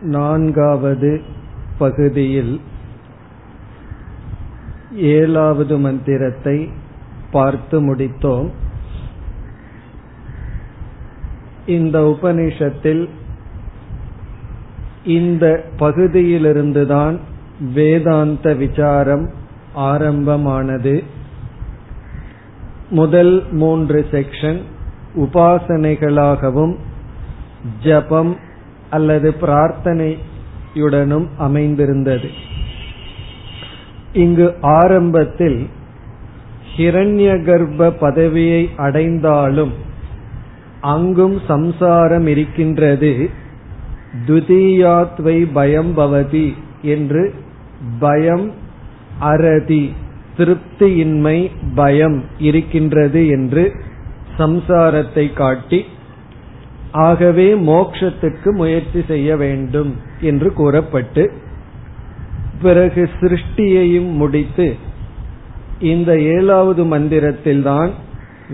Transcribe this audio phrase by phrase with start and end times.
[0.00, 1.20] நான்காவது
[1.78, 2.60] பகுதியில்
[4.92, 6.68] ஏழாவது மந்திரத்தை
[7.30, 8.50] பார்த்து முடித்தோம்.
[11.66, 13.08] இந்த உபனிஷத்தில்
[15.04, 17.18] இந்த பகுதியிலிருந்துதான்
[17.74, 19.30] வேதாந்த விசாரம்
[19.72, 21.02] ஆரம்பமானது.
[22.90, 24.60] முதல் மூன்று செக்ஷன்
[25.16, 26.76] உபாசனைகளாகவும்
[27.82, 28.36] ஜபம்
[28.90, 32.30] அல்லது பிரார்த்தனையுடனும் அமைந்திருந்தது.
[34.12, 35.66] இங்கு ஆரம்பத்தில்
[36.76, 39.72] ஹிரண்ய கர்ப்ப பதவியை அடைந்தாலும்
[40.80, 43.30] அங்கும் சம்சாரம் இருக்கின்றது.
[44.26, 47.34] துதியாத்வை பயம் பவதி என்று
[47.98, 48.50] பயம்
[49.20, 49.90] அரதி
[50.36, 53.72] திருப்தியின்மை பயம் இருக்கின்றது என்று
[54.38, 55.84] சம்சாரத்தை காட்டி
[56.92, 61.32] ஆகவே மோக்ஷத்துக்கு முயற்சி செய்ய வேண்டும் என்று கூறப்பட்டு
[62.62, 64.76] பிறகு சிருஷ்டியையும் முடித்து
[65.80, 67.90] இந்த ஏழாவது மந்திரத்தில்தான்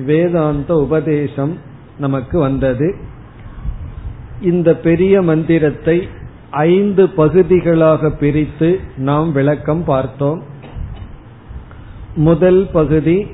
[0.04, 1.58] வேதாந்த உபதேசம்
[1.98, 2.94] நமக்கு வந்தது.
[4.40, 6.08] இந்த பெரிய மந்திரத்தை
[6.50, 10.42] ஐந்து பகுதிகளாக பிரித்து நாம் விளக்கம் பார்த்தோம்.
[12.14, 13.26] முதல் பகுதி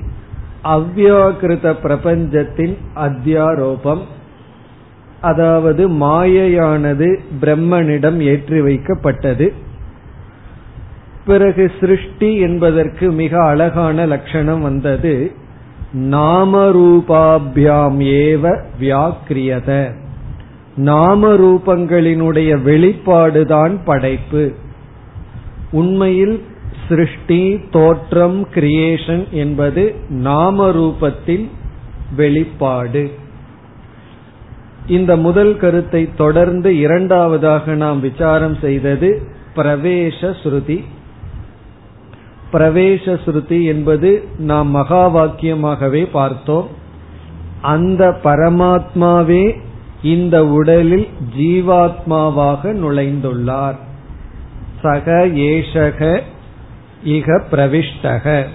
[0.64, 4.00] அவ்யாகிருத பிரபஞ்சத்தின் அத்தியாரோபம்.
[5.23, 9.53] அதாவது மாயையானது பிரம்மனிடம் ஏற்றி வைக்கப்பட்டது.
[11.27, 15.33] பிறகு சிருஷ்டி என்பதற்கு மிக அழகான லட்சணம் வந்தது.
[15.95, 19.89] நாமரூபாபியாம் ஏவ வியாக்கிரியத.
[20.77, 24.53] நாம ரூபங்களினுடைய வெளிப்பாடுதான் படைப்பு.
[25.70, 26.43] உண்மையில்
[26.89, 31.48] சிருஷ்டி தோற்றம் கிரியேஷன் என்பது நாமரூபத்தின்
[32.17, 33.11] வெளிப்பாடு.
[34.86, 39.22] இந்த முதல் கருத்தை தொடர்ந்து இரண்டாவதாக நாம் விசாரம் செய்தது
[39.56, 40.84] பிரவேச ஸ்ருதி.
[42.52, 46.69] பிரவேச ஸ்ருதி என்பது நாம் மகா வாக்கியமாகவே பார்த்தோம்.
[47.62, 49.59] அந்த பரமாத்மாவே
[50.03, 53.76] இந்த உடலில் ஜீவாத்மாவாக நுழைந்துள்ளார்.
[54.82, 56.20] சக ஏஷக
[57.04, 58.47] இக பிரவிஷ்டக.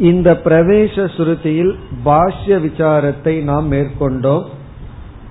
[0.00, 1.74] இந்த பிரவேச சுருதியில்
[2.04, 4.44] பாஷ்ய விசாரத்தை நாம் மேற்கொண்டோம்.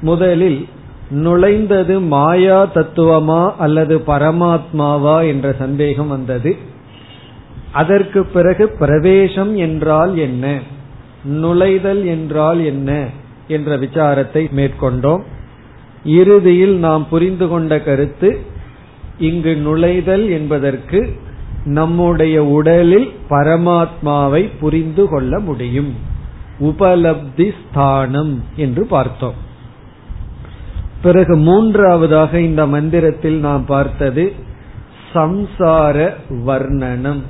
[0.02, 0.68] முதலில்
[1.09, 6.56] நுழைந்தது மாயா தத்துவமா அல்லது பரமாத்மாவா என்ற சந்தேகம் வந்தது.
[7.72, 10.59] அதற்கு பிறகு பிரவேசம் என்றால் என்ன?
[11.24, 13.07] நுழைதல் என்றால் என்ன?
[13.47, 15.22] என்ற விசாரத்தை மேற்கொண்டோம்.
[16.03, 18.40] இறுதியில் நாம் புரிந்து கொண்ட கருத்து
[19.19, 21.00] இங்கு நுழைதல் என்பதற்கு
[21.69, 25.94] நம்முடைய உடலில் பரமாத்மாவை புரிந்து கொள்ள முடியும்.
[26.59, 29.34] உபலப்தி ஸ்தானம் என்று பார்த்தோம்.
[31.02, 34.34] பிறகு மூன்றாவதாக இந்த மந்திரத்தில் நாம் பார்த்தது
[35.13, 37.22] சம்சார வர்ணனம்.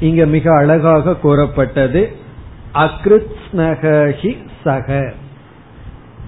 [0.00, 2.12] இங்க மிக அழகாக கூறப்பட்டது
[2.74, 5.12] அகிருத்னகி சக.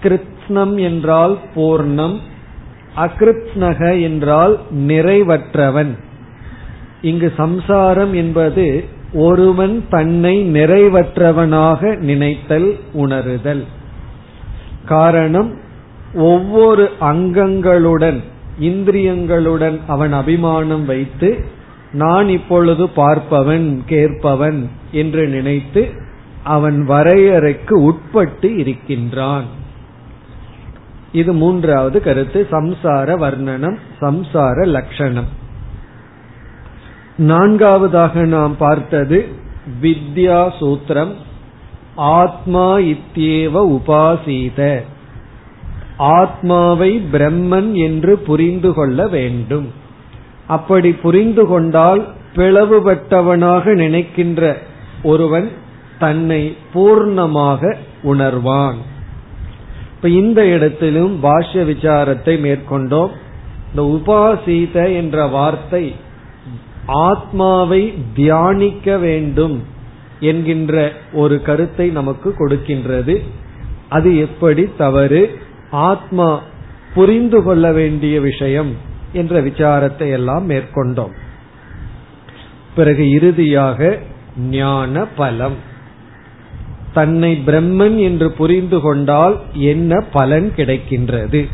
[0.02, 2.18] கிருத்னம் என்றால் பூர்ணம்
[2.96, 5.98] அகிருத்னக என்றால் நிறைவற்றவன்.
[7.02, 13.64] இங்கு சம்சாரம் என்பது ஒருவன் தன்னை நிறைவற்றவனாக நினைத்தல் உணருதல்.
[14.86, 15.58] காரணம்
[16.14, 18.20] ஒவ்வொரு அங்கங்களுடன்
[18.60, 21.44] இந்திரியங்களுடன் அவன் அபிமானம் வைத்து
[21.92, 25.88] நான் இப்பொழுது பார்ப்பவன் கேட்பவன் என்று நினைத்து
[26.44, 29.44] அவன் வரையறைக்கு உட்பட்டு இருக்கின்றான்.
[31.12, 32.46] இது மூன்றாவது கருத்து.
[32.50, 35.39] சம்சார வர்ணனம் சம்சார லட்சணம்.
[37.16, 39.28] நான்காவதாக நாம் பார்த்தது
[39.82, 41.12] வித்யா சூத்திரம்
[41.94, 44.82] ஆத்மா இத்தியேவ உபாசீத.
[45.96, 49.68] ஆத்மாவை பிரம்மன் என்று புரிந்து கொள்ள வேண்டும்.
[50.46, 54.56] அப்படி புரிந்து கொண்டால் பிளவுபட்டவனாக நினைக்கின்ற
[55.02, 55.50] ஒருவன்
[55.98, 58.76] தன்னை பூர்ணமாக உணர்வான்.
[59.94, 63.10] இப்ப இந்த இடத்திலும் பாஷ்ய விசாரத்தை மேற்கொண்டோம்.
[63.70, 65.94] இந்த உபாசீத என்ற வார்த்தை
[66.86, 69.64] ஆத்மாவை தியானிக்க வேண்டும்
[70.20, 73.22] என்கின்ற ஒரு கருத்தை நமக்கு கொடுக்கின்றது.
[73.88, 75.38] அது எப்படி தவறு?
[75.70, 76.42] ஆத்மா
[76.94, 78.76] புரிந்து கொள்ள வேண்டிய விஷயம்
[79.12, 81.12] என்ற விசாரத்தை எல்லாம் மேற்கொண்டோம்.
[82.74, 83.98] பிறகு இறுதியாக
[84.36, 85.68] ஞான பலம்.
[86.92, 91.48] தன்னை பிரம்மன் என்று புரிந்து கொண்டால் என்ன பலன் கிடைக்கின்றது?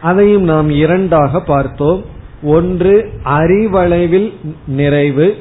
[0.00, 2.04] அதையும் நாம் இரண்டாக பார்த்தோம்.
[2.42, 4.32] ஒன்று அறிவளவில்
[4.66, 5.36] நிறைவு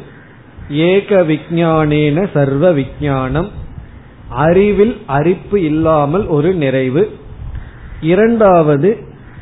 [0.69, 3.49] ஏக விஞ்ஞானேன சர்வ விஞ்ஞானம்
[4.29, 7.11] அறிவில் அரிப்பு இல்லாமல் ஒரு நிறைவு.
[8.01, 8.97] இரண்டாவது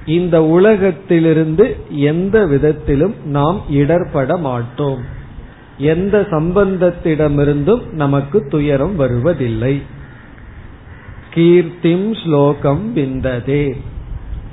[0.05, 5.01] இந்த உலகத்திலிருந்து எந்த விதத்திலும் நாம் இடர்பட மாட்டோம்.
[5.77, 9.81] எந்த சம்பந்தத்திடமிருந்தும் நமக்கு துயரம் வருவதில்லை.
[11.35, 13.75] கீர்த்திம் ஸ்லோகம் விந்ததே.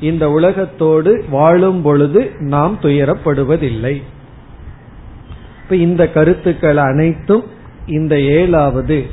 [0.03, 4.03] இந்த உலகத்தோடு வாழும் பொழுது நாம் துயரப்படுவதில்லை.
[5.63, 7.45] இப்ப இந்த கருத்துக்கள் அனைத்தும்
[7.87, 9.07] இந்த ஏழாவது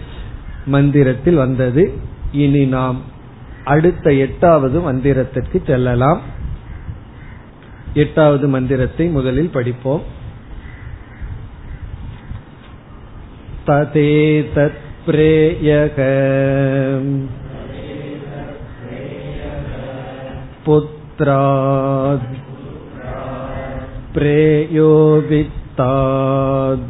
[0.66, 1.94] மந்திரத்தில் வந்தது.
[2.32, 3.02] இனி நாம்
[3.64, 6.22] அடுத்த எட்டாவது மந்திரத்திற்கு செல்லலாம்.
[7.94, 10.04] எட்டாவது மந்திரத்தை முதலில் படிப்போம்.
[13.68, 15.98] ததேதத் பிரேயக.
[20.67, 22.27] पुत्राद्
[24.15, 24.91] प्रेयो
[25.31, 26.87] वित्ताद्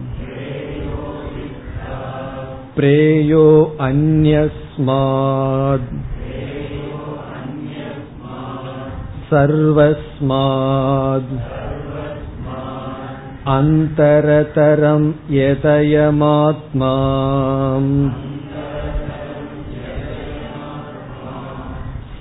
[2.76, 3.46] प्रेयो
[3.80, 5.88] अन्यस्माद्
[9.30, 11.32] सर्वस्माद्
[13.52, 16.92] अन्तरतरं यतयमात्मा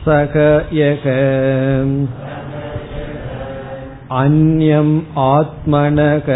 [0.08, 1.06] சகயக
[4.10, 6.26] அந்யம் ஆத்மனக.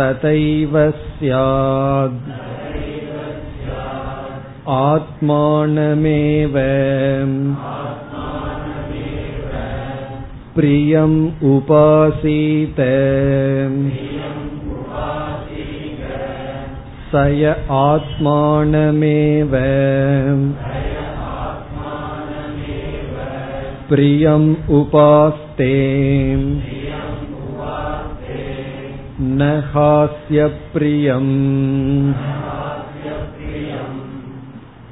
[0.00, 2.20] तथैव स्याद्
[4.72, 6.54] आत्मानमेव
[10.56, 11.16] प्रियम्
[11.54, 12.80] उपासीत
[17.12, 19.56] स य आत्मानमेव
[23.88, 25.72] प्रियम् उपास्ते
[29.20, 31.32] न हास्यप्रियम्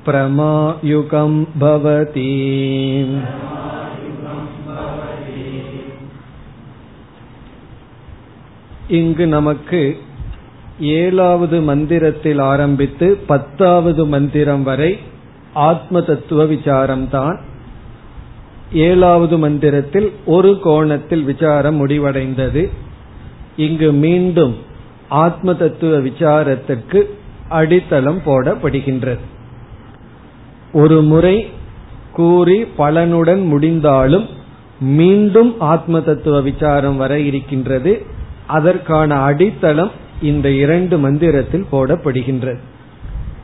[0.05, 2.31] प्रमायुकम् भवति
[8.91, 9.81] இங்கு நமக்கு
[10.97, 14.91] ஏழாவது மந்திரத்தில் ஆரம்பித்து பத்தாவது மந்திரம் வரை
[15.63, 17.39] ஆத்ம தத்துவ விசாரம்தான்
[18.81, 22.63] ஏழாவது மந்திரத்தில் ஒரு கோணத்தில் விசாரம் முடிவடைந்தது
[23.58, 24.56] இங்கு மீண்டும்
[25.10, 27.04] ஆத்ம தத்துவ விசாரத்திற்கு
[27.50, 29.20] அடித்தளம் போடப்படுகின்றது.
[30.74, 31.48] ஒரு முறை
[32.14, 34.26] கூறி பலனுடன் முடிந்தாலும்
[34.80, 38.06] மீண்டும் ஆத்ம தத்துவ விசாரம் வர இருக்கின்றது.
[38.48, 39.92] அதற்கான அடித்தளம்
[40.22, 42.60] இந்த இரண்டு மந்திரத்தில் போடப்படுகின்றது.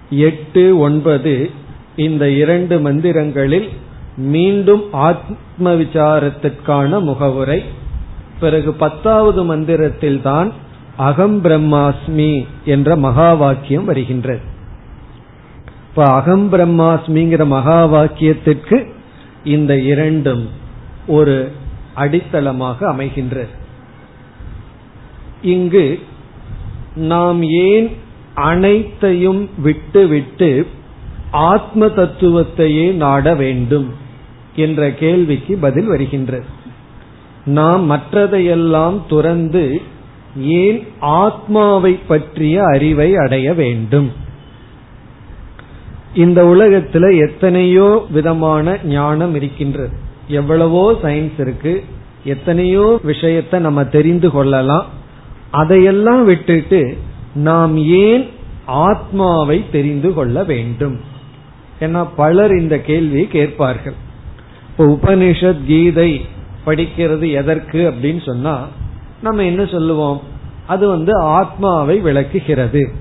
[0.10, 1.50] எட்டு ஒன்பது
[1.96, 3.70] இந்த இரண்டு மந்திரங்களில்
[4.18, 7.64] மீண்டும் ஆத்ம விசாரத்திற்கான முகவுரை
[8.42, 10.50] பிறகு பத்தாவது மந்திரத்தில் தான்
[10.98, 12.32] அகம் பிரம்மாஸ்மி
[12.66, 14.44] என்ற மகா வாக்கியம் வருகின்றது.
[15.90, 18.78] இப்ப அகம் பிரம்மாஸ்மிங்கிற மகா வாக்கியத்திற்கு
[19.44, 20.44] இந்த இரண்டும்
[21.08, 21.36] ஒரு
[21.96, 23.54] அடித்தளமாக அமைகின்றது.
[25.54, 25.86] இங்கு
[27.12, 27.88] நாம் ஏன்
[28.50, 30.52] அனைத்தையும் விட்டுவிட்டு
[31.52, 33.90] ஆத்ம தத்துவத்தையே நாட வேண்டும்
[34.56, 36.48] என்ற கேள்விக்கு பதில் வருகின்றது.
[37.46, 39.82] நாம் மற்றதையெல்லாம் துறந்து
[40.38, 44.12] ஏன் ஆத்மாவை பற்றிய அறிவை அடைய வேண்டும்?
[46.16, 49.96] இந்த உலகத்துல எத்தனையோ விதமான ஞானம் இருக்கின்றது.
[50.28, 51.84] எவ்வளவோ சயின்ஸ் இருக்கு.
[52.24, 54.86] எத்தனையோ விஷயத்தை நம்ம தெரிந்து கொள்ளலாம்.
[55.52, 56.98] அதையெல்லாம் விட்டுட்டு
[57.34, 58.30] நாம் ஏன்
[58.66, 61.00] ஆத்மாவை தெரிந்து கொள்ள வேண்டும்?
[61.80, 63.94] ஏன்னா பலர் இந்த கேள்வியை கேட்பார்கள்.
[64.70, 66.22] இப்போ உபனிஷத் கீதை
[66.66, 68.68] படிக்கிறது எதற்கு அப்படின்னு சொன்னா
[69.22, 70.22] நம்ம என்ன சொல்லுவோம்?
[70.68, 72.92] அது வந்து ஆத்மாவை விளக்குகிறது.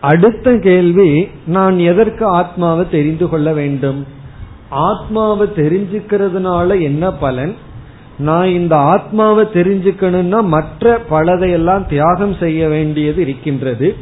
[0.00, 4.06] அடுத்த கேள்வி நான் எதற்கு ஆத்மாவை தெரிந்து கொள்ள வேண்டும்?
[4.70, 7.56] ஆத்மாவை தெரிஞ்சுக்கிறதுனால என்ன பலன்?
[8.18, 13.96] நான் இந்த ஆத்மாவை தெரிஞ்சுக்கணும்னா மற்ற பலதையெல்லாம் தியாகம் செய்ய வேண்டியது இருக்கின்றது.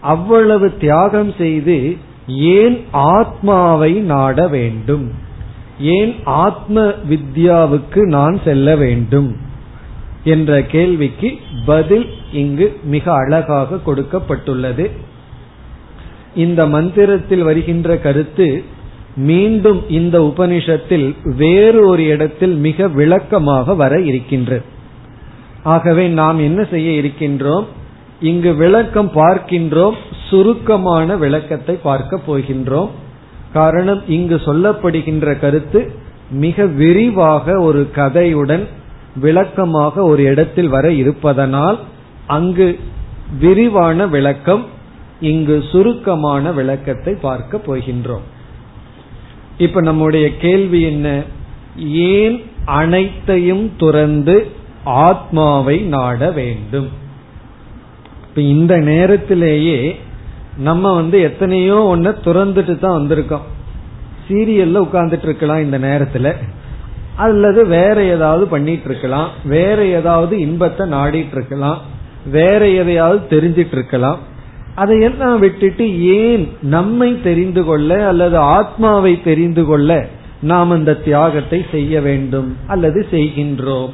[0.00, 1.96] அவ்வளவு தியாகம் செய்து
[2.28, 5.10] ஏன் ஆத்மாவை நாட வேண்டும்?
[5.80, 9.36] ஏன் ஆத்ம வித்யாவுக்கு நான் செல்ல வேண்டும்?
[10.24, 14.90] என்ற கேள்விக்கு பதில் இங்கு மிக அழகாக கொடுக்கப்பட்டுள்ளது.
[16.34, 18.64] இந்த மந்திரத்தில் வருகின்ற கருத்து
[19.16, 24.64] மீண்டும் இந்த உபனிஷத்தில் வேறு ஒரு இடத்தில் மிக விளக்கமாக வர இருக்கின்றது
[25.62, 27.64] ஆகவே நாம் என்ன செய்ய இருக்கின்றோம்?
[28.20, 29.94] இங்கு விளக்கம் பார்க்கின்றோம்
[30.28, 32.90] சுருக்கமான விளக்கத்தை பார்க்க போகின்றோம்.
[33.52, 35.92] காரணம் இங்கு சொல்லப்படுகின்ற கருத்து
[36.30, 38.66] மிக விரிவாக ஒரு கதையுடன்
[39.16, 41.78] விளக்கமாக ஒரு இடத்தில் வர இருப்பதனால்
[42.26, 42.78] அங்கு
[43.40, 44.66] விரிவான விளக்கம்
[45.20, 48.26] இங்கு சுருக்கமான விளக்கத்தை பார்க்க போகின்றோம்.
[49.58, 51.22] இப்ப நம்முடைய கேள்வி என்ன?
[51.78, 54.50] ஏன் அனைத்தையும் துறந்து
[54.84, 56.88] ஆத்மாவை நாட வேண்டும்?
[58.28, 59.98] இப்ப இந்த நேரத்திலேயே
[60.60, 63.46] நம்ம வந்து எத்தனையோ ஒன்ன துறந்துட்டு தான் வந்திருக்கோம்.
[64.28, 66.34] சீரியல்ல உட்கார்ந்துட்டு இருக்கலாம் இந்த நேரத்துல.
[67.16, 69.28] அல்லது வேற ஏதாவது பண்ணிட்டு இருக்கலாம்.
[69.44, 71.80] வேற ஏதாவது இன்பத்தை நாடிட்டு இருக்கலாம்.
[72.26, 74.18] வேற எதையாவது தெரிஞ்சிட்டு இருக்கலாம்.
[74.74, 80.08] அதையெல்லாம் விட்டுட்டு ஏன் நம்மை தெரிந்து கொள்ள அல்லது ஆத்மாவை தெரிந்து கொள்ள
[80.42, 83.90] நாம் அந்த தியாகத்தை செய்ய வேண்டும் அல்லது செய்கின்றோம்?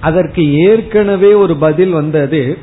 [0.00, 2.58] அதற்கு ஏற்கனவே ஒரு பதில் வந்தது.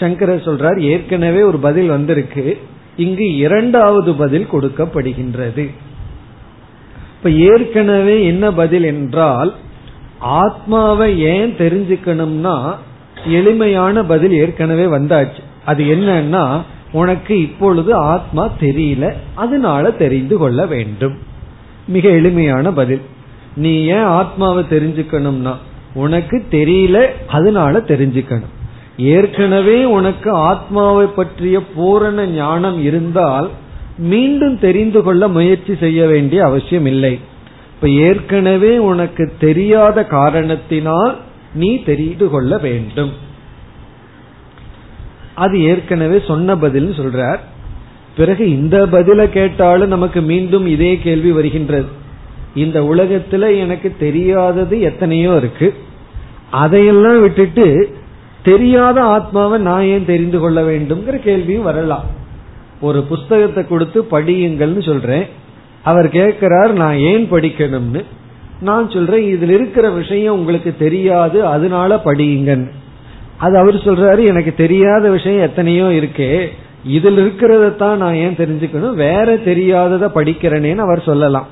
[0.00, 2.58] சங்கரர் சொல்றார் ஏற்கனவே ஒரு பதில் வந்திருக்கு.
[2.96, 5.70] இங்கு இரண்டாவது பதில் கொடுக்கப்படுகின்றது.
[7.16, 9.54] இப்ப ஏற்கனவே என்ன பதில் என்றால்
[10.18, 12.74] ஆத்மாவை ஏன் தெரிஞ்சுக்கணும்னா
[13.26, 15.42] எளிமையான பதில் ஏற்கனவே வந்தாச்சு.
[15.64, 21.18] அது என்னன்னா உனக்கு இப்பொழுது ஆத்மா தெரியல அதனால தெரிந்து கொள்ள வேண்டும்.
[21.86, 23.00] மிக எளிமையான பதில்.
[23.56, 25.54] நீ ஏன் ஆத்மாவை தெரிஞ்சுக்கணும்னா
[25.94, 28.52] உனக்கு தெரியல அதனால தெரிஞ்சுக்கணும்.
[28.96, 33.50] ஏற்கனவே உனக்கு ஆத்மாவை பற்றிய பூரண ஞானம் இருந்தால்
[33.98, 37.18] மீண்டும் தெரிந்து கொள்ள முயற்சி செய்ய வேண்டிய அவசியம் இல்லை.
[37.74, 41.18] இப்ப ஏற்கனவே உனக்கு தெரியாத காரணத்தினால்
[41.54, 43.12] நீ தெரிந்து கொள்ள வேண்டும்.
[45.34, 47.38] அது ஏற்கனவே சொன்ன பதில் சொல்றார்.
[48.16, 51.86] பிறகு இந்த பதில கேட்டாலும் நமக்கு மீண்டும் இதே கேள்வி வருகின்றது.
[52.54, 55.74] இந்த உலகத்துல எனக்கு தெரியாதது எத்தனையோ இருக்கு.
[56.50, 57.96] அதையெல்லாம் விட்டுட்டு
[58.44, 62.06] தெரியாத ஆத்மாவை நான் ஏன் தெரிந்து கொள்ள வேண்டும்ங்கிற கேள்வியும் வரலாம்.
[62.80, 65.26] ஒரு புஸ்தகத்தை கொடுத்து படியுங்கள்னு சொல்றேன்.
[65.82, 68.02] அவர் கேட்கிறார் நான் ஏன் படிக்கணும்னு.
[68.60, 72.70] நான் சொல்றேன் இதுல இருக்கிற விஷயம் உங்களுக்கு தெரியாது அதனால படியுங்கன்னு.
[73.36, 76.46] அது அவர் சொல்றாரு எனக்கு தெரியாத விஷயம் எத்தனையோ இருக்கே.
[76.84, 78.94] இதில் இருக்கிறத தான் நான் ஏன் தெரிஞ்சுக்கணும்?
[78.94, 81.46] வேற தெரியாதத படிக்கிறேனேன்னு அவர் சொல்லலாம்.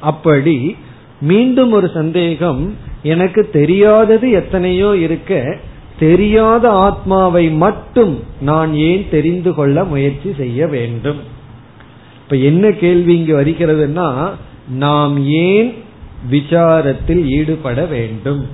[0.00, 0.76] அப்படி
[1.20, 5.58] மீண்டும் ஒரு சந்தேகம் எனக்கு தெரியாதது எத்தனையோ இருக்க.
[5.98, 11.18] தெரியாத ஆத்மாவை மட்டும் நான் ஏன் தெரிந்து கொள்ள முயற்சி செய்ய வேண்டும்?
[12.22, 14.30] இப்ப என்ன கேள்வி இங்கு வருகிறதுனா
[14.68, 15.74] நாம் ஏன்
[16.30, 18.46] விசாரத்தில் ஈடுபட வேண்டும்?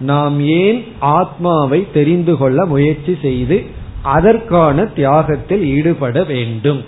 [0.00, 3.64] நாம் ஏன் ஆத்மாவை தெரிந்து கொள்ள முயற்சி செய்து
[4.02, 6.84] அதற்கான தியாகத்தில் ஈடுபட வேண்டும்?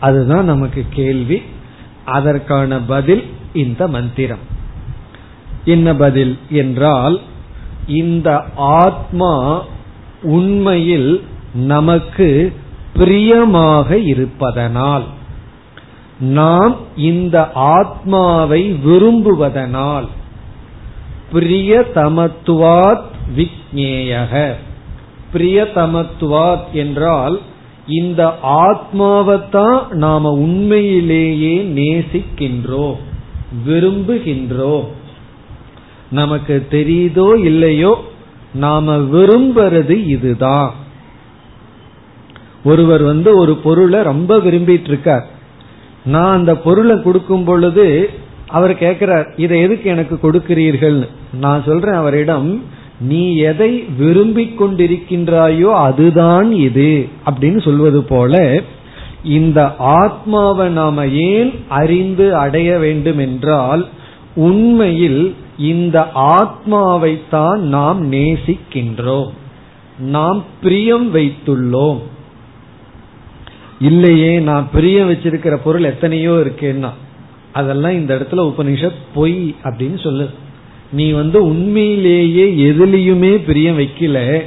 [0.00, 1.42] அதுதான் நமக்கு கேள்வி.
[2.04, 4.38] அதற்கான பதில் இந்த மந்திரம்.
[5.64, 7.20] என்ன பதில் என்றால்
[7.86, 9.62] இந்த ஆத்மா
[10.22, 11.22] உண்மையில்
[11.54, 12.52] நமக்கு
[12.94, 15.04] பிரியமாக இருப்பதனால்
[16.20, 20.06] நாம் இந்த ஆத்மாவை விரும்புவதனால்
[21.32, 23.02] பிரியதமத்துவாத்
[23.36, 24.52] விக்னேயக
[25.32, 27.40] பிரியதமத்துவாத் என்றால்
[27.86, 32.96] இந்த ஆத்மாவைத்தான் நாம உண்மையிலேயே நேசிக்கின்றோம்
[33.66, 34.84] விரும்புகின்றோம்.
[36.14, 37.92] நமக்கு தெரியுதோ இல்லையோ
[38.54, 40.70] நாம விரும்புறது இதுதான்.
[42.64, 45.26] ஒருவர் வந்து ஒரு பொருளை ரொம்ப விரும்பிட்டு இருக்கார்
[46.04, 47.86] நான் அந்த பொருளை கொடுக்கும் பொழுது
[48.48, 50.98] அவர் கேட்கிறார் இதை எதுக்கு எனக்கு கொடுக்கிறீர்கள்
[51.40, 52.48] நான் சொல்றேன் அவரிடம்
[53.00, 56.90] நீ எதை விரும்பிக் கொண்டிருக்கின்றாயோ அதுதான் இது.
[57.26, 58.34] அப்படின்னு சொல்வது போல
[59.38, 59.60] இந்த
[59.98, 63.82] ஆத்மாவை நாம ஏன் அறிந்து அடைய வேண்டும் என்றால்
[64.46, 65.22] உண்மையில்
[65.58, 69.30] இந்த ஆத்மாவைத்தான் நாம் நேசிக்கின்றோம்.
[69.98, 71.98] நாம் பிரியம் வைத்துள்ளோம்.
[73.80, 76.90] இல்லையே நான் பிரியம் வச்சிருக்கிற பொருள் எத்தனையோ இருக்கேன்னா
[77.52, 80.30] அதெல்லாம் இந்த இடத்துல உபனிஷத் பொய் அப்படின்னு சொல்லு.
[80.92, 84.42] நீ வந்து உண்மையிலேயே எதுலையுமே பிரியம் வைக்கல.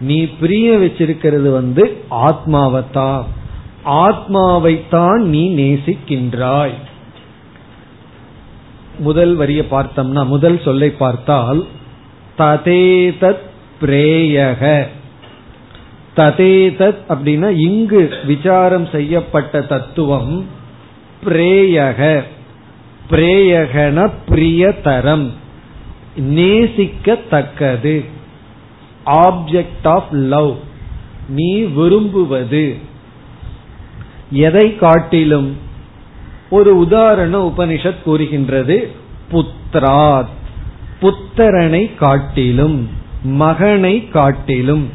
[0.00, 3.24] நீ பிரியம் வச்சிருக்கிறது வந்து ஆத்மாவைத்தான்.
[3.84, 6.74] ஆத்மாவைத்தான் நீ நேசிக்கின்றாய்.
[8.98, 11.66] முதல் வரியை பார்த்தோம்னா முதல் சொல்லை பார்த்தால்
[12.38, 13.40] ததேதத்
[13.80, 14.86] பிரேயக.
[16.16, 20.46] ததேதத் அப்படின்னா இங்கு விசாரம் செய்யப்பட்ட தத்துவம்
[21.24, 22.22] பிரேயக.
[23.10, 25.30] பிரேயகன பிரியதரம்.
[26.18, 28.04] நேசிக்கத்தக்கது.
[29.06, 30.56] Object of love.
[31.28, 32.76] நீ விரும்புவது.
[34.30, 35.56] எதை காட்டிலும்
[36.50, 38.90] ஒரு உதாரண உபனிஷத் கூறுகின்றது
[39.32, 40.34] புத்ராத்
[41.00, 42.88] புத்தரனை காட்டிலும்
[43.22, 44.90] மகனை காட்டிலும்.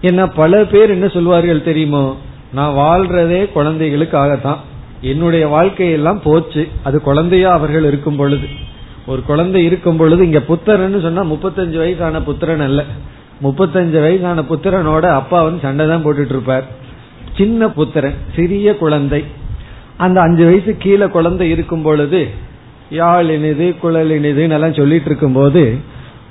[0.00, 2.16] என்ன பல பேர் என்ன சொல்வார்கள் தெரியுமோ
[2.52, 4.56] நான் வாழ்றதே குழந்தைகளுக்காகத்தான்.
[5.00, 6.68] என்னுடைய வாழ்க்கையெல்லாம் போச்சு.
[6.82, 8.46] அது குழந்தையா அவர்கள் இருக்கும் பொழுது.
[9.06, 12.84] ஒரு குழந்தை இருக்கும் பொழுது இங்க புத்திரன்னு சொன்னா முப்பத்தஞ்சு வயசான புத்திரன் அல்ல.
[13.42, 16.64] முப்பத்தஞ்சு வயசான புத்திரனோட அப்பா வந்து சண்டை தான் போட்டுட்டு இருப்பார்.
[17.36, 19.24] சின்ன புத்திரன் சிறிய குழந்தை.
[19.96, 22.28] அந்த அஞ்சு வயசு கீழே குழந்தை இருக்கும் பொழுது
[22.90, 25.78] யாழ் இனிது குழல் இனிதுன்னு எல்லாம் சொல்லிட்டு இருக்கும் போது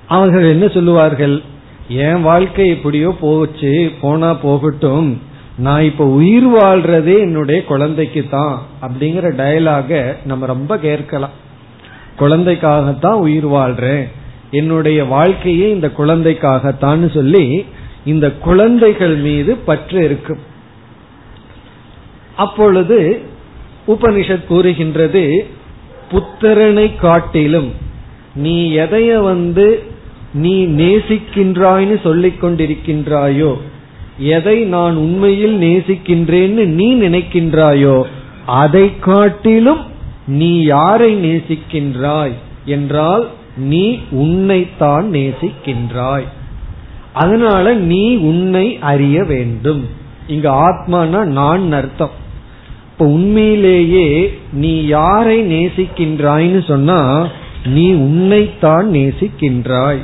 [0.07, 1.41] அவர்கள் என்ன சொல்லுவார்கள்?
[1.87, 5.21] என் வாழ்க்கை எப்படியோ போச்சு போனா போகட்டும்.
[5.57, 11.35] நான் இப்ப உயிர் வாழ்றதே என்னுடைய குழந்தைக்கு தான் அப்படிங்கிற டயலாக நம்ம ரொம்ப கேட்கலாம்.
[12.19, 14.03] குழந்தைக்காகத்தான் உயிர் வாழ்றேன்.
[14.51, 17.65] என்னுடைய வாழ்க்கையே இந்த குழந்தைக்காகத்தான் சொல்லி
[18.05, 20.39] இந்த குழந்தைகள் மீது பற்று இருக்கும்
[22.35, 23.21] அப்பொழுது
[23.87, 25.47] உபனிஷத் கூறுகின்றது
[26.11, 27.71] புத்திரனை காட்டிலும்
[28.35, 29.83] நீ எதைய வந்து
[30.33, 33.57] நீ நேசிக்கின்றாய்னு சொல்லிக் கொண்டிருக்கின்றாயோ
[34.17, 38.03] எதை நான் உண்மையில் நேசிக்கின்றேன்னு நீ நினைக்கின்றாயோ
[38.45, 39.91] அதை காட்டிலும்
[40.27, 42.31] நீ யாரை நேசிக்கின்றாய்
[42.65, 46.27] என்றால் நீ உன்னைத்தான் நேசிக்கின்றாய்.
[47.13, 49.87] அதனால நீ உன்னை அறிய வேண்டும்.
[50.27, 52.21] இங்க ஆத்மானா நான் அர்த்தம்.
[53.03, 57.27] உண்மையிலேயே நீ யாரை நேசிக்கின்றாய்னு சொன்னா
[57.65, 59.97] நீ உன்னைத்தான் நேசிக்கின்றாய்.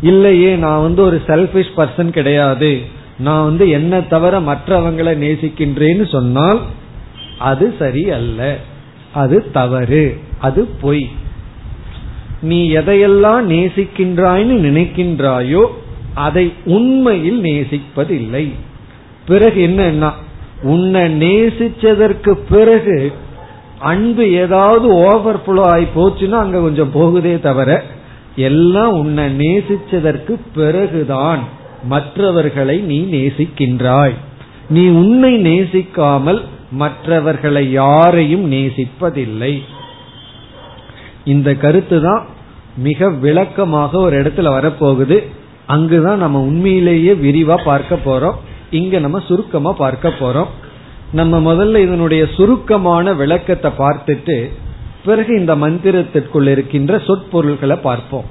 [0.00, 2.80] இல்லையே நான் வந்து ஒரு செல்பிஷ் பர்சன் கிடையாது.
[3.18, 6.60] நான் வந்து என்ன தவிர மற்றவங்களை நேசிக்கின்றேன்னு சொன்னால்
[7.38, 8.56] அது சரி அல்ல.
[9.14, 10.18] அது தவறு.
[10.38, 11.08] அது பொய்.
[12.40, 15.66] நீ எதையெல்லாம் நேசிக்கின்றாய்னு நினைக்கின்றாயோ
[16.14, 18.50] அதை உண்மையில் நேசிப்பதில்லை.
[19.26, 20.12] பிறகு என்னன்னா
[20.62, 23.12] உன்னை நேசிச்சதற்கு பிறகு
[23.78, 27.82] அன்பு ஏதாவது ஓவர் ஃபுளோ ஆகி போச்சுன்னா அங்க கொஞ்சம் போகுதே தவிர
[28.36, 31.38] எல்லாம் உன்னை நேசிச்சதற்கு பிறகுதான்
[31.82, 34.14] மற்றவர்களை நீ நேசிக்கின்றாய்.
[34.68, 39.62] நீ உன்னை நேசிக்காமல் மற்றவர்களை யாரையும் நேசிப்பதில்லை.
[41.24, 42.22] இந்த கருத்து தான்
[42.76, 45.22] மிக விளக்கமாக ஒரு இடத்துல வரப்போகுது.
[45.66, 48.34] அங்குதான் நம்ம உண்மையிலேயே விரிவா பார்க்க போறோம்.
[48.70, 50.46] இங்க நம்ம சுருக்கமா பார்க்க போறோம்.
[51.12, 54.50] நம்ம முதல்ல இதனுடைய சுருக்கமான விளக்கத்தை பார்த்துட்டு
[55.04, 58.24] பிறகு இந்த மந்திரத்திற்குள் இருக்கின்ற சொற்பொருள்களை பார்ப்போம்.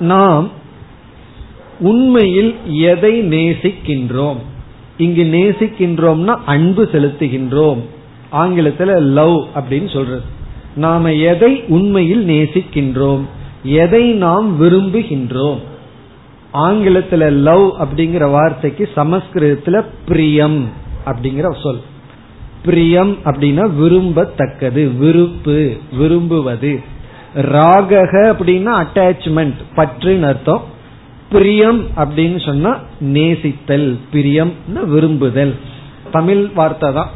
[0.00, 0.50] நாம்
[1.80, 4.36] உண்மையில் எதை நேசிக்கின்றோம்?
[4.96, 7.78] இங்கு நேசிக்கின்றோம்னா அன்பு செலுத்துகின்றோம்.
[8.32, 10.22] ஆங்கிலத்துல லவ் அப்படின்னு சொல்றது.
[10.76, 13.20] நாம எதை உண்மையில் நேசிக்கின்றோம்?
[13.62, 15.58] எதை நாம் விரும்புகின்றோம்?
[16.54, 20.68] ஆங்கிலத்துல லவ் அப்படிங்கிற வார்த்தைக்கு சமஸ்கிருதத்துல பிரியம்
[21.06, 21.80] அப்படிங்கிற சொல்.
[22.64, 26.80] பிரியம் அப்படின்னா விரும்பத்தக்கது விருப்பு விரும்புவது.
[27.36, 30.62] ராகக அப்படின்னா அட்டாச்மெண்ட் பற்றுன்னு அர்த்தம்.
[31.30, 34.52] பிரியம் அப்படின்னு சொன்னா நேசித்தல் பிரியம்
[34.86, 35.54] விரும்புதல்.
[36.12, 37.10] தமிழ் வார்த்தை தான்.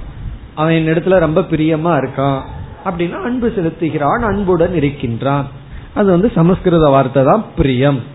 [0.55, 2.40] அவன் இடத்துல ரொம்ப பிரியமா இருக்கான்
[2.85, 5.47] அப்படின்னா அன்பு செலுத்துகிறான் அன்புடன் இருக்கின்றான்.
[5.94, 8.12] அது வந்து சமஸ்கிருத வார்த்தை தான் பிரியம்.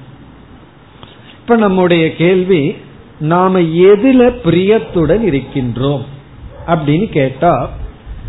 [1.49, 2.75] இப்ப நம்முடைய கேள்வி
[3.19, 6.03] நாம எதுல பிரியத்துடன் இருக்கின்றோம்?
[6.67, 7.69] அப்படின்னு கேட்டா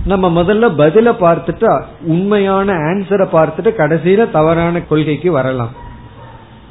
[0.04, 5.74] நம்ம முதல்ல பதில பார்த்துட்டா உண்மையான ஆன்சரை பார்த்துட்டு கடைசியில தவறான கொள்கைக்கு வரலாம்.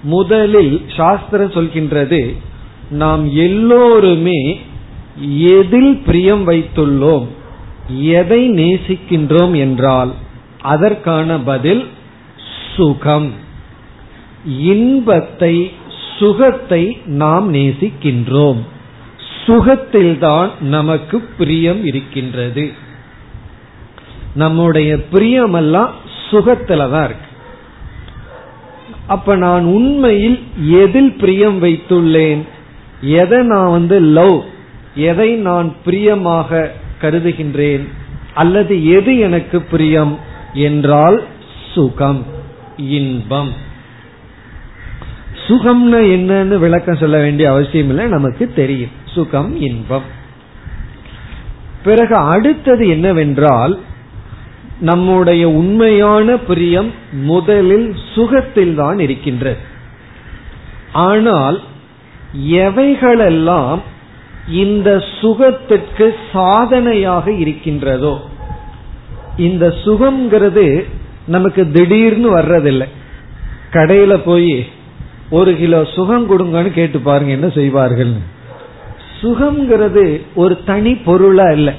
[0.03, 2.35] முதலில் சாஸ்திரம் சொல்கின்றது
[2.89, 4.59] நாம் எல்லோருமே
[5.37, 7.27] எதில் பிரியம் வைத்துள்ளோம்
[7.99, 10.13] எதை நேசிக்கின்றோம் என்றால்
[10.61, 11.87] அதற்கான பதில்
[12.75, 13.33] சுகம்.
[14.59, 15.71] இன்பத்தை
[16.19, 18.59] சுகத்தை நாம் நேசிக்கின்றோம்.
[19.45, 22.71] சுகத்தில்தான் நமக்கு பிரியம் இருக்கின்றது.
[24.35, 25.89] நம்முடைய பிரியமெல்லாம்
[26.31, 27.27] சுகத்துல தான் இருக்கு.
[29.07, 32.47] அப்ப நான் உண்மையில் எதில் பிரியம் வைத்துள்ளேன்?
[33.01, 34.43] எதை நான் வந்து லவ்
[34.95, 37.87] எதை நான் பிரியமாக கருதுகின்றேன்?
[38.33, 40.17] அல்லது எது எனக்கு பிரியம்?
[40.53, 41.23] என்றால்
[41.73, 42.25] சுகம்
[42.77, 43.67] இன்பம்.
[45.49, 48.95] சுகம்னா என்னன்னு விளக்கம் சொல்ல வேண்டிய அவசியம் இல்லை நமக்கு தெரியும்.
[49.05, 50.07] சுகம் இன்பம்.
[51.83, 53.79] பிறகு அடுத்தது என்னவென்றால்
[54.79, 59.57] நம்முடைய உண்மையான பிரியம் முதலில் சுகத்தில் தான் இருக்கின்றது.
[60.93, 61.61] ஆனால்
[62.49, 63.79] எவைகளெல்லாம்
[64.49, 68.21] இந்த சுகத்திற்கு சாதனையாக இருக்கின்றதோ
[69.37, 70.85] இந்த சுகம்ங்கிறது
[71.27, 72.87] நமக்கு திடீர்னு வர்றதில்லை.
[73.71, 74.65] கடையில போய்
[75.29, 78.13] ஒரு கிலோ சுகம் கொடுங்கன்னு கேட்டு பாருங்க என்ன செய்வார்கள்?
[79.21, 81.73] சுகம்ங்கிறது ஒரு தனி பொருளா இல்லை.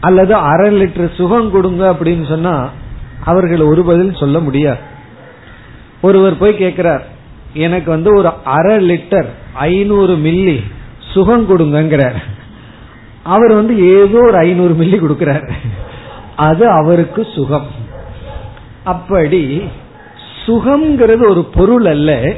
[0.00, 2.70] அல்லது அரை லிட்டர் சுகம் கொடுங்க அப்படின்னு சொன்னா
[3.24, 4.78] அவர்கள் ஒரு பதில் சொல்ல முடியாது.
[6.00, 7.04] ஒருவர் போய் கேட்கிறார்
[7.52, 10.62] எனக்கு வந்து ஒரு அரை லிட்டர் ஐநூறு மில்லி
[10.98, 12.18] சுகம் கொடுங்கிறார்
[13.22, 15.50] அவர் வந்து ஏதோ ஒரு ஐநூறு மில்லி கொடுக்கிறார்.
[16.36, 17.66] அது அவருக்கு சுகம்.
[18.84, 19.62] அப்படி
[20.46, 22.34] சுகம்ங்கிறது ஒரு பொருள் அல்ல.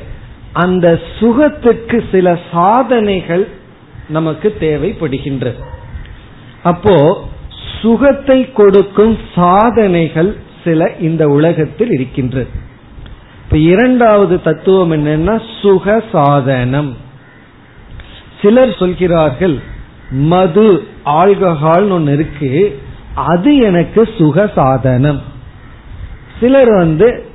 [0.53, 3.49] அந்த சுகத்துக்கு சில சாதனைகள்
[4.09, 5.63] நமக்கு தேவைப்படுகின்றது.
[6.63, 7.25] அப்போ
[7.83, 12.49] சுகத்தை கொடுக்கும் சாதனைகள் சில இந்த உலகத்தில் இருக்கின்றது.
[13.45, 16.97] இப்ப இரண்டாவது தத்துவம் என்னன்னா சுக சாதனம்.
[18.43, 19.59] சிலர் சொல்கிறார்கள்
[20.11, 22.81] மது ஆல்கஹால் ஒன்னு இருக்கு
[23.15, 25.23] அது எனக்கு சுக சாதனம்.
[26.41, 27.26] சிலர் வந்து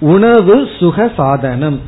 [0.00, 1.80] உணவு சுக சாதனம்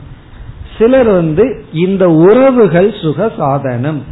[0.78, 4.02] சிலர் வந்து இந்த உறவுகள் சுக சாதனம்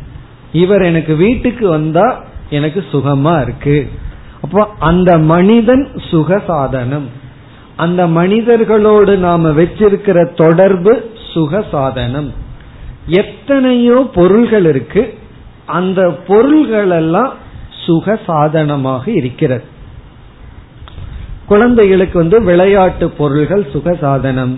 [0.53, 3.89] இவர் எனக்கு வீட்டுக்கு வந்தா எனக்கு சுகமா இருக்கு.
[4.43, 7.09] அப்போ அந்த மனிதன் சுக சாதனம்
[7.77, 12.33] அந்த மனிதர்களோடு நாம வச்சிருக்கிற தொடர்பு சுக சாதனம்
[13.07, 15.15] எத்தனையோ பொருள்கள் இருக்கு.
[15.67, 17.33] அந்த பொருள்கள் எல்லாம்
[17.87, 19.70] சுக சாதனமாக இருக்கிறது.
[21.51, 24.55] குழந்தைகளுக்கு வந்து விளையாட்டு பொருள்கள் சுக சாதனம்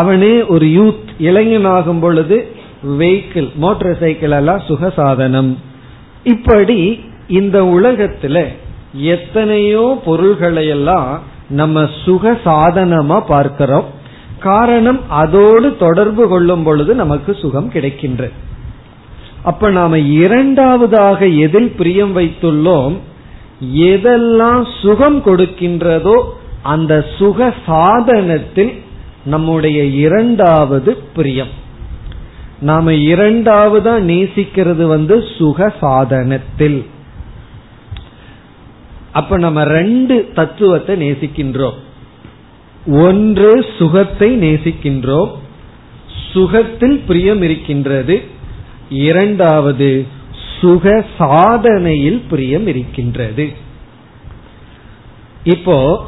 [0.00, 2.36] அவனே ஒரு யூத் இளைஞனாகும் பொழுது
[2.98, 5.50] வெஹிக்கிள் மோட்டார் சைக்கிள் எல்லாம் சுக சாதனம்
[6.24, 6.78] இப்படி
[7.28, 8.36] இந்த உலகத்துல
[8.92, 11.10] எத்தனையோ பொருள்களை எல்லாம்
[11.60, 13.88] நம்ம சுக சாதனமா பார்க்கிறோம்.
[14.40, 18.36] காரணம் அதோடு தொடர்பு கொள்ளும் பொழுது நமக்கு சுகம் கிடைக்கின்றது.
[19.42, 22.96] அப்ப நாம இரண்டாவதாக எதில் பிரியம் வைத்துள்ளோம்?
[23.64, 26.22] எதெல்லாம் சுகம் கொடுக்கின்றதோ
[26.62, 28.82] அந்த சுக சாதனத்தில்
[29.24, 31.64] நம்முடைய இரண்டாவது பிரியம்.
[32.60, 36.86] நாம இரண்டாவதா நேசிக்கிறது வந்து சுக சாதனத்தில்.
[39.12, 41.74] அப்ப நம்ம ரெண்டு தத்துவத்தை நேசிக்கின்றோம்.
[42.86, 45.30] ஒன்று சுகத்தை நேசிக்கின்றோம்.
[46.32, 48.24] சுகத்தில் பிரியம் இருக்கின்றது.
[48.88, 50.06] இரண்டாவது
[50.60, 53.52] சுக சாதனையில் பிரியம் இருக்கின்றது.
[55.44, 56.04] இப்போ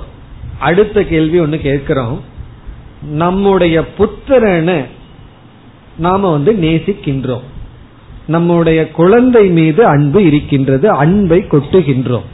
[0.59, 2.21] அடுத்த கேள்வி ஒன்னு கேட்கிறோம்.
[3.11, 4.85] நம்முடைய புத்திரனை
[5.99, 7.43] நாம வந்து நேசிக்கின்றோம்.
[8.27, 12.27] நம்முடைய குழந்தை மீது அன்பு இருக்கின்றது அன்பை கொட்டுகின்றோம்.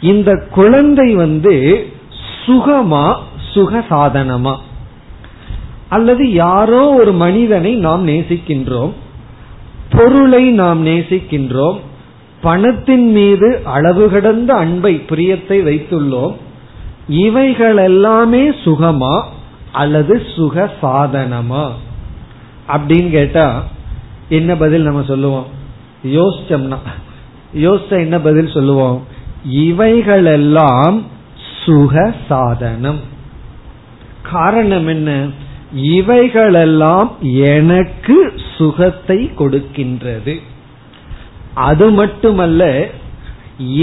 [0.00, 1.86] இந்த குழந்தை வந்து
[2.46, 3.16] சுகமா
[3.52, 4.56] சுக சாதனமா?
[5.88, 8.92] அல்லது யாரோ ஒரு மனிதனை நாம் நேசிக்கின்றோம்
[9.90, 11.78] பொருளை நாம் நேசிக்கின்றோம்.
[12.40, 16.34] பணத்தின் மீது அளவு கடந்த அன்பை பிரியத்தை வைத்துள்ளோம்.
[17.08, 19.22] இவைகள் எல்லாமே சுகமா
[19.72, 21.70] அல்லது சுக சாதனமா
[22.68, 23.64] அப்படின்னு கேட்டா
[24.28, 25.46] என்ன பதில் நம்ம சொல்லுவோம்?
[26.06, 26.76] யோசிச்சோம்னா.
[27.54, 29.06] யோசிச்ச என்ன பதில் சொல்லுவோம்?
[29.44, 31.06] இவைகளெல்லாம்
[31.64, 33.00] சுக சாதனம்
[34.22, 35.26] காரணம் என்ன?
[35.74, 40.34] இவைகளெல்லாம் எனக்கு சுகத்தை கொடுக்கின்றது.
[41.68, 42.62] அது மட்டுமல்ல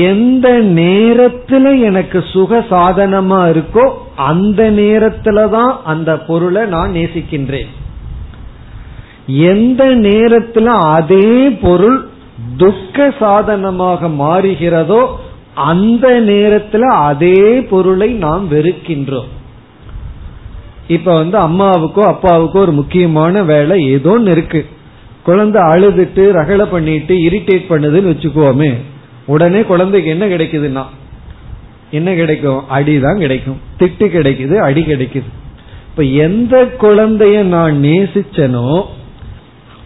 [0.09, 0.47] எந்த
[0.79, 3.85] நேரத்துல எனக்கு சுக சாதனமா இருக்கோ
[4.29, 7.71] அந்த நேரத்துல தான் அந்த பொருளை நான் நேசிக்கின்றேன்.
[9.51, 11.29] எந்த நேரத்துல அதே
[11.61, 11.99] பொருள்
[12.57, 15.01] துக்க சாதனமாக மாறுகிறதோ
[15.69, 17.39] அந்த நேரத்துல அதே
[17.71, 19.31] பொருளை நாம் வெறுக்கின்றோம்.
[20.87, 24.65] இப்ப வந்து அம்மாவுக்கோ அப்பாவுக்கோ ஒரு முக்கியமான வேலை ஏதோ ஒன்று இருக்கு.
[25.23, 28.73] குழந்தை அழுதுட்டு ரகலை பண்ணிட்டு இரிட்டேட் பண்ணுதுன்னு வச்சுக்கோமே.
[29.25, 30.85] உடனே குழந்தைக்கு என்ன கிடைக்குதுன்னா?
[31.91, 32.63] என்ன கிடைக்கும்?
[32.69, 33.57] அடிதான் கிடைக்கும்.
[33.79, 35.23] திட்டு கிடைக்குது அடி கிடைக்குது.
[35.89, 38.83] இப்ப எந்த குழந்தைய நான் நேசிச்சனோ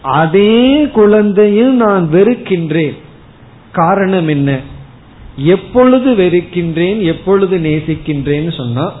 [0.02, 2.96] அதே குழந்தையும் நான் வெறுக்கின்றேன்.
[3.72, 4.58] காரணம் என்ன?
[5.36, 8.92] எப்பொழுது வெறுக்கின்றேன் எப்பொழுது நேசிக்கின்றேன்னு சொன்னா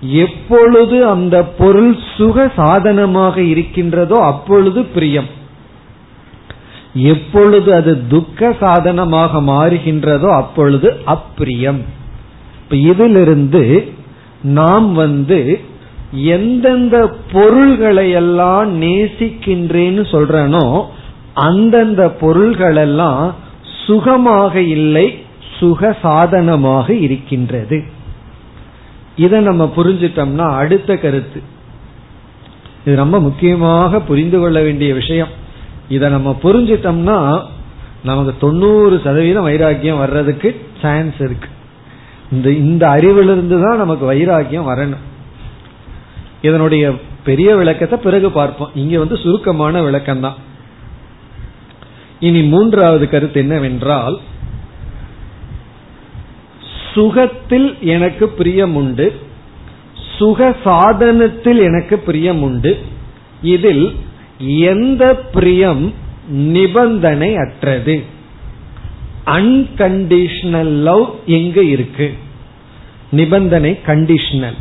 [0.00, 5.28] எப்பொழுது அந்த பொருள் சுக சாதனமாக இருக்கின்றதோ அப்பொழுது பிரியம்.
[6.94, 11.80] எப்பொழுது அது துக்க சாதனமாக மாறுகின்றதோ அப்பொழுது அப்பிரியம்.
[12.62, 13.92] இப்ப இதிலிருந்து
[14.42, 15.60] நாம் வந்து
[16.12, 20.82] எந்தெந்த பொருள்களை எல்லாம் நேசிக்கின்றேன்னு சொல்றனோ
[21.34, 23.32] அந்தந்த பொருள்களெல்லாம்
[23.86, 25.18] சுகமாக இல்லை
[25.58, 27.84] சுக சாதனமாக இருக்கின்றது.
[29.24, 31.40] இதை நம்ம புரிஞ்சிட்டோம்னா அடுத்த கருத்து.
[32.84, 35.32] இது ரொம்ப முக்கியமாக புரிந்து கொள்ள வேண்டிய விஷயம்.
[35.96, 37.18] இதை நம்ம புரிஞ்சிட்டோம்னா
[38.08, 40.48] நமக்கு தொண்ணூறு சதவீதம் வைராக்கியம் வர்றதுக்கு
[40.82, 41.48] சான்ஸ் இருக்கு.
[42.34, 45.04] இந்த இந்த அறிவிலிருந்து தான் நமக்கு வைராக்கியம் வரணும்.
[46.46, 46.84] இதனுடைய
[47.28, 48.74] பெரிய விளக்கத்தை பிறகு பார்ப்போம்.
[48.82, 50.36] இங்க வந்து சுருக்கமான விளக்கம் தான்
[52.26, 54.16] இனி மூன்றாவது கருத்து என்னவென்றால்
[56.94, 59.12] சுகத்தில் எனக்கு பிரியம் உண்டு
[60.18, 62.78] சுக சாதனத்தில் எனக்கு பிரியம் உண்டு
[63.42, 63.96] இதில்
[64.46, 65.94] எந்த பிரியம்
[66.28, 68.04] நிபந்தனை அற்றது?
[69.26, 72.14] அன்கண்டிஷனல் லவ் எங்க இருக்கு?
[73.10, 74.58] நிபந்தனை கண்டிஷனல்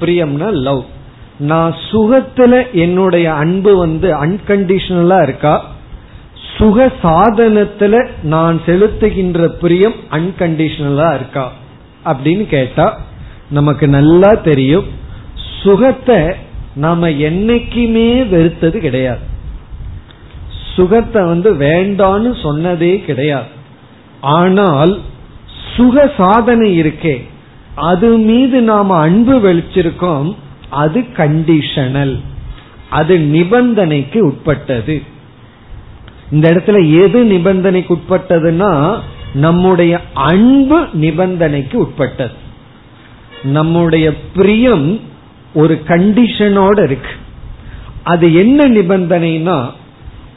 [0.00, 0.84] பிரியம்னா லவ்
[1.38, 5.64] நான் சுகத்துல என்னுடைய அன்பு வந்து அன்கண்டிஷனலா இருக்கா?
[6.56, 11.52] சுக சாதனத்துல நான் செலுத்துகின்ற பிரியம் அன்கண்டிஷனலா இருக்கா?
[12.04, 13.00] அப்படின்னு கேட்டா
[13.50, 14.84] நமக்கு நல்லா தெரியும்
[15.62, 16.18] சுகத்தை
[16.74, 19.20] நாம என்னைக்குமே வெறுத்தது கிடையாது.
[20.74, 23.46] சுகத்தை வந்து வேண்டான்னு சொன்னதே கிடையாது.
[24.20, 25.00] ஆனால்
[25.76, 27.28] சுக சாதனை இருக்கே.
[27.74, 30.36] அது மீது நாம அன்பு வெளிச்சிருக்கோம்
[30.70, 32.20] அது கண்டிஷனல்.
[32.90, 35.02] அது நிபந்தனைக்கு உட்பட்டது.
[36.30, 39.00] இந்த இடத்துல எது நிபந்தனைக்கு உட்பட்டதுன்னா
[39.34, 42.30] நம்முடைய அன்பு நிபந்தனைக்கு உட்பட்டது.
[43.42, 45.00] நம்முடைய பிரியம்
[45.54, 47.10] ஒரு கண்டிஷனோட இருக்கு.
[48.02, 49.70] அது என்ன நிபந்தனைனா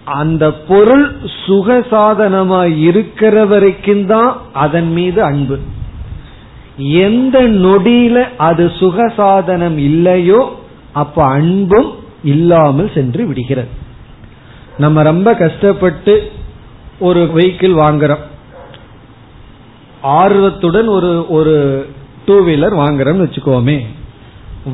[0.05, 1.15] அந்த பொருள்
[1.47, 5.59] சுகசாதனமா இருக்கிற வரைக்கும் தான் அதன் மீது அன்பு.
[6.77, 10.55] எந்த நொடியில அது சுகசாதனம் இல்லையோ
[10.91, 11.91] அப்ப அன்பும்
[12.23, 13.67] இல்லாமல் சென்று விடுகிறது.
[14.77, 16.31] நம்ம ரொம்ப கஷ்டப்பட்டு
[16.99, 18.33] ஒரு வெஹிக்கிள் வாங்குறோம்.
[20.05, 21.85] ஆர்வத்துடன் ஒரு ஒரு
[22.25, 23.79] டூ வீலர் வாங்குறோம்னு வச்சுக்கோமே.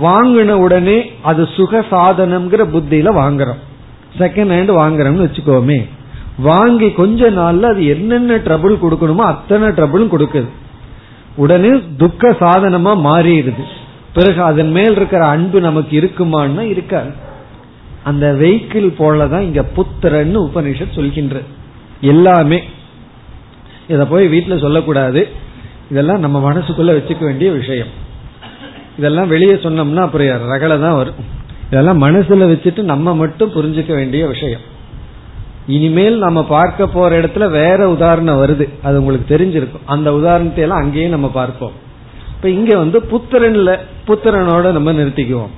[0.04, 3.62] வாங்கின உடனே அது சுக சாதனம்ங்கிற புத்தியில வாங்குறோம்.
[4.18, 5.90] செகண்ட் ஹேண்ட் வாங்குறோம்னு வச்சுக்கோமே.
[6.38, 10.50] வாங்கி கொஞ்ச நாள்ல அது என்னென்ன ட்ரபிள் கொடுக்கணுமோ அத்தனை ட்ரபிளும் கொடுக்குது.
[11.36, 13.64] உடனே துக்க சாதனமா மாறிடுது.
[14.14, 17.12] பிறகு அதன் மேல் இருக்கிற அன்பு நமக்கு இருக்குமான்னா இருக்காது.
[18.04, 21.40] அந்த வெஹிக்கிள் போலதான் இங்க புத்திரன்னு உபனிஷத் சொல்கின்ற.
[22.02, 22.64] எல்லாமே
[23.92, 25.22] இதை போய் வீட்டில் சொல்லக்கூடாது.
[25.92, 27.92] இதெல்லாம் நம்ம மனசுக்குள்ள வச்சுக்க வேண்டிய விஷயம்.
[28.98, 31.20] இதெல்லாம் வெளியே சொன்னோம்னா அப்புறம் ரகலை தான் வரும்.
[31.70, 34.64] இதெல்லாம் மனசுல வச்சுட்டு நம்ம மட்டும் புரிஞ்சுக்க வேண்டிய விஷயம்.
[35.68, 38.66] இனிமேல் நம்ம பார்க்க போற இடத்துல வேற உதாரணம் வருது.
[38.84, 39.86] அது உங்களுக்கு தெரிஞ்சிருக்கும்.
[39.86, 41.76] அந்த உதாரணத்தை எல்லாம் அங்கேயே நம்ம பார்ப்போம்.
[42.36, 43.72] இப்ப இங்க வந்து புத்திரன்ல
[44.08, 45.54] புத்திரனோட நம்ம நிறுத்திக்குவோம்.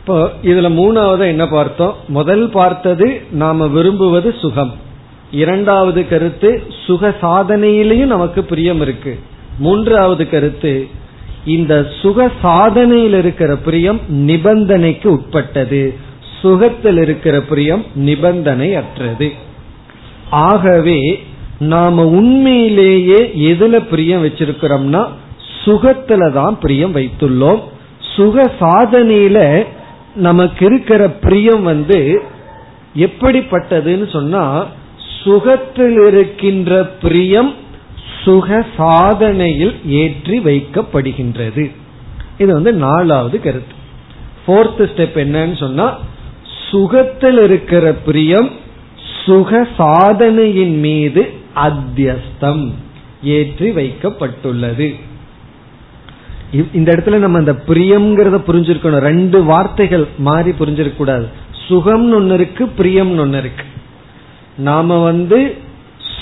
[0.00, 1.94] இப்போ இதுல மூணாவது என்ன பார்த்தோம்?
[2.08, 4.74] முதல் பார்த்தது நாம விரும்புவது சுகம்.
[5.30, 9.18] இரண்டாவது கருத்து சுக சாதனையிலையும் நமக்கு பிரியம் இருக்கு.
[9.58, 10.88] மூன்றாவது கருத்து
[11.44, 15.94] இந்த சுக சாதனையில் இருக்கிற பிரியம் நிபந்தனைக்கு உட்பட்டது.
[16.40, 19.32] சுகத்தில் இருக்கிற பிரியம் நிபந்தனை அற்றது
[20.30, 21.22] ஆகவே
[21.58, 25.06] நாம உண்மையிலேயே எதுல பிரியம் வச்சிருக்கிறோம்னா
[25.64, 27.60] சுகத்துல தான் பிரியம் வைத்துள்ளோம்.
[28.16, 29.66] சுக சாதனையில
[30.14, 32.22] நமக்கு இருக்கிற பிரியம் வந்து
[32.96, 34.66] எப்படிப்பட்டதுன்னு சொன்னா
[35.22, 37.54] சுகத்தில் இருக்கின்ற பிரியம்
[38.22, 41.64] சுக சாதனையில் ஏற்றி வைக்கப்படுகின்றது.
[42.38, 43.74] இது வந்து நாலாவது கருத்து.
[44.46, 45.86] போர்த் ஸ்டெப் என்னன்னு சொன்னா
[46.70, 48.50] சுகத்தில் இருக்கிற பிரியம்
[49.24, 51.22] சுக சாதனையின் மீது
[51.56, 52.72] அத்தியஸ்தம்
[53.22, 54.88] ஏற்றி வைக்கப்பட்டுள்ளது.
[56.72, 59.04] இந்த இடத்துல நம்ம அந்த பிரியம்ங்கிறத புரிஞ்சிருக்கணும்.
[59.10, 61.26] ரெண்டு வார்த்தைகள் மாறி புரிஞ்சிருக்க கூடாது
[61.68, 63.64] சுகம்னு ஒன்னு இருக்கு பிரியம்னு ஒன்னு இருக்கு.
[64.58, 65.56] நாம வந்து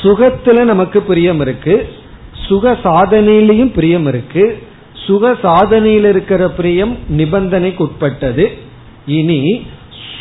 [0.02, 1.88] சுகத்துல நமக்கு பிரியம் இருக்கு.
[2.46, 4.62] சுக சாதனையிலையும் பிரியம் இருக்கு.
[5.06, 8.58] சுக சாதனையில் இருக்கிற பிரியம் நிபந்தனைக்கு உட்பட்டது.
[9.06, 9.66] இனி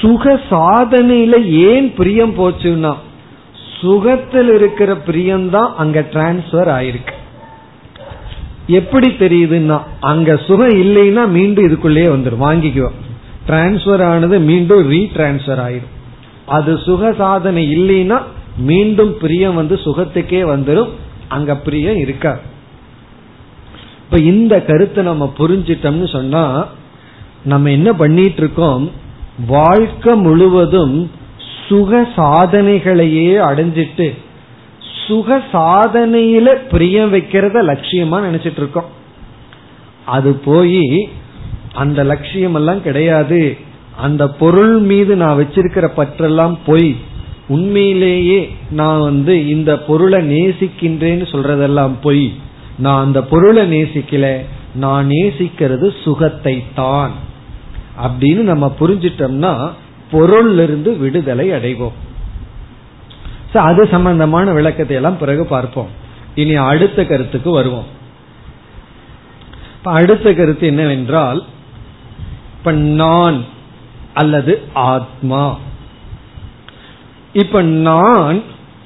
[0.02, 2.94] சுக சாதனையில ஏன் பிரியம் போச்சுன்னா
[3.82, 7.16] சுகத்தில் இருக்கிற பிரியம்தான் அங்க டிரான்ஸ்பர் ஆயிருக்கு.
[8.68, 13.00] எப்படி தெரியுதுன்னா அங்க சுகம் இல்லைன்னா மீண்டும் இதுக்குள்ளேயே வந்துடும் வாங்கிக்குவோம்
[13.48, 15.94] டிரான்ஸ்பர் ஆனது மீண்டும் ரீடிரான்ஸ்பர் ஆயிரும்.
[16.46, 18.22] அது சுக சாதனை இல்லைன்னா
[18.58, 20.90] மீண்டும் பிரியம் வந்து சுகத்துக்கே வந்துடும்
[21.28, 22.40] அங்க பிரியம் இருக்கா?
[24.00, 26.68] இப்ப இந்த கருத்தை நம்ம புரிஞ்சிட்டோம்னு சொன்னா
[27.44, 28.92] நம்ம என்ன பண்ணிட்டு இருக்கோம்
[29.48, 31.12] வாழ்க்கை முழுவதும்
[31.68, 34.14] சுக சாதனைகளையே அடைஞ்சிட்டு
[35.08, 38.86] சுக சாதனையில பிரியம் வைக்கிறத லட்சியமா நினைச்சிட்டு இருக்கோம்
[40.06, 41.10] அது போய்
[41.74, 43.58] அந்த லட்சியம் எல்லாம் கிடையாது.
[43.98, 46.96] அந்த பொருள் மீது நான் வச்சிருக்கிற பற்றெல்லாம் பொய்.
[47.48, 52.34] உண்மையிலேயே நான் வந்து இந்த பொருளை நேசிக்கின்றேன்னு சொல்றதெல்லாம் பொய்.
[52.78, 54.42] நான் அந்த பொருளை நேசிக்கல
[54.76, 57.12] நான் நேசிக்கிறது சுகத்தை தான்
[58.06, 59.72] அப்படின்னு நம்ம புரிஞ்சிட்டோம்னா
[60.12, 61.98] பொருள் இருந்து விடுதலை அடைவோம்.
[63.54, 65.88] அது சம்பந்தமான விளக்கத்தை எல்லாம் பிறகு பார்ப்போம்.
[66.36, 67.86] இனி அடுத்த கருத்துக்கு வருவோம்.
[69.84, 71.44] அடுத்த கருத்து என்னவென்றால்
[72.58, 73.44] இப்ப நான்
[74.16, 75.44] அல்லது ஆத்மா.
[77.34, 78.42] இப்ப நான்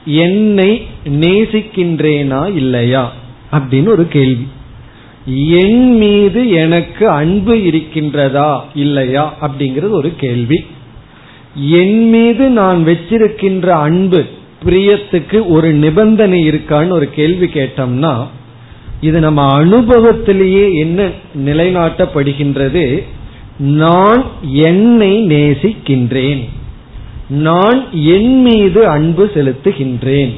[0.06, 0.88] என்னை
[1.22, 3.04] நேசிக்கின்றேனா இல்லையா
[3.52, 4.48] அப்படின்னு ஒரு கேள்வி.
[5.62, 10.60] என் மீது எனக்கு அன்பு இருக்கின்றதா இல்லையா அப்படிங்கிறது ஒரு கேள்வி.
[11.56, 14.26] என் மீது நான் வச்சிருக்கின்ற அன்பு
[14.65, 18.13] பிரியத்துக்கு ஒரு நிபந்தனை இருக்கான்னு ஒரு கேள்வி கேட்டோம்னா
[19.02, 21.10] இது நம்ம அனுபவத்திலேயே என்ன
[21.46, 22.84] நிலைநாட்டப்படுகின்றது?
[23.60, 26.50] நான் என்னை நேசிக்கின்றேன்.
[27.30, 30.34] நான் என் மீது அன்பு செலுத்துகின்றேன்.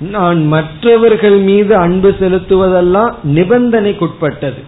[0.00, 4.62] நான் மற்றவர்கள் மீது அன்பு செலுத்துவதெல்லாம் நிபந்தனைக்குட்பட்டது.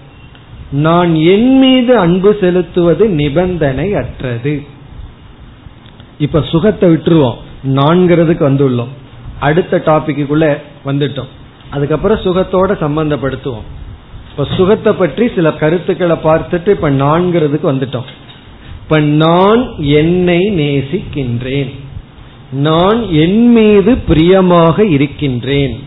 [0.70, 4.62] நான் என் மீது அன்பு செலுத்துவது நிபந்தனை அற்றது
[6.18, 7.34] இப்ப சுகத்தை விட்டுருவோம்.
[7.68, 8.88] நான்கிறதுக்கு வந்துள்ளோம்.
[9.40, 11.28] அடுத்த டாபிக்குள்ள வந்துட்டோம்.
[11.70, 13.66] அதுக்கப்புறம் சுகத்தோட சம்பந்தப்படுத்துவோம்.
[14.38, 18.08] இப்ப சுகத்தை பற்றி சில கருத்துக்களை பார்த்துட்டு இப்ப நான்கிறதுக்கு வந்துட்டோம்.
[18.82, 21.70] இப்ப நான் என்னை நேசிக்கின்றேன்.
[22.50, 25.78] நான் என் மீது பிரியமாக இருக்கின்றேன்.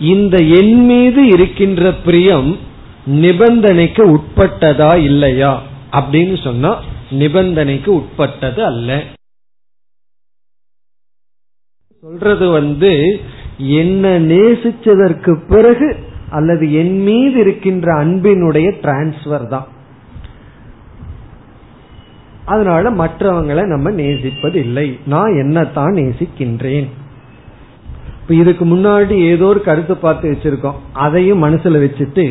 [0.00, 2.58] இந்த என் மீது இருக்கின்ற பிரியம்
[3.06, 9.02] நிபந்தனைக்கு உட்பட்டதா இல்லையா அப்படின்னு சொன்னா நிபந்தனைக்கு உட்பட்டது அல்ல.
[12.00, 13.20] சொல்றது வந்து
[13.56, 19.68] என்ன நேசிச்சதற்கு பிறகு அல்லது என் மீது இருக்கின்ற அன்பினுடைய டிரான்ஸ்பர் தான்.
[22.44, 26.88] அதனால மற்றவங்களை நம்ம நேசிப்பது இல்லை நான் என்னத்தான் நேசிக்கின்றேன்.
[28.20, 30.80] இப்ப இதுக்கு முன்னாடி ஏதோ ஒரு கருத்து பார்த்து வச்சிருக்கோம்.
[31.04, 32.26] அதையும் மனசுல வச்சுட்டு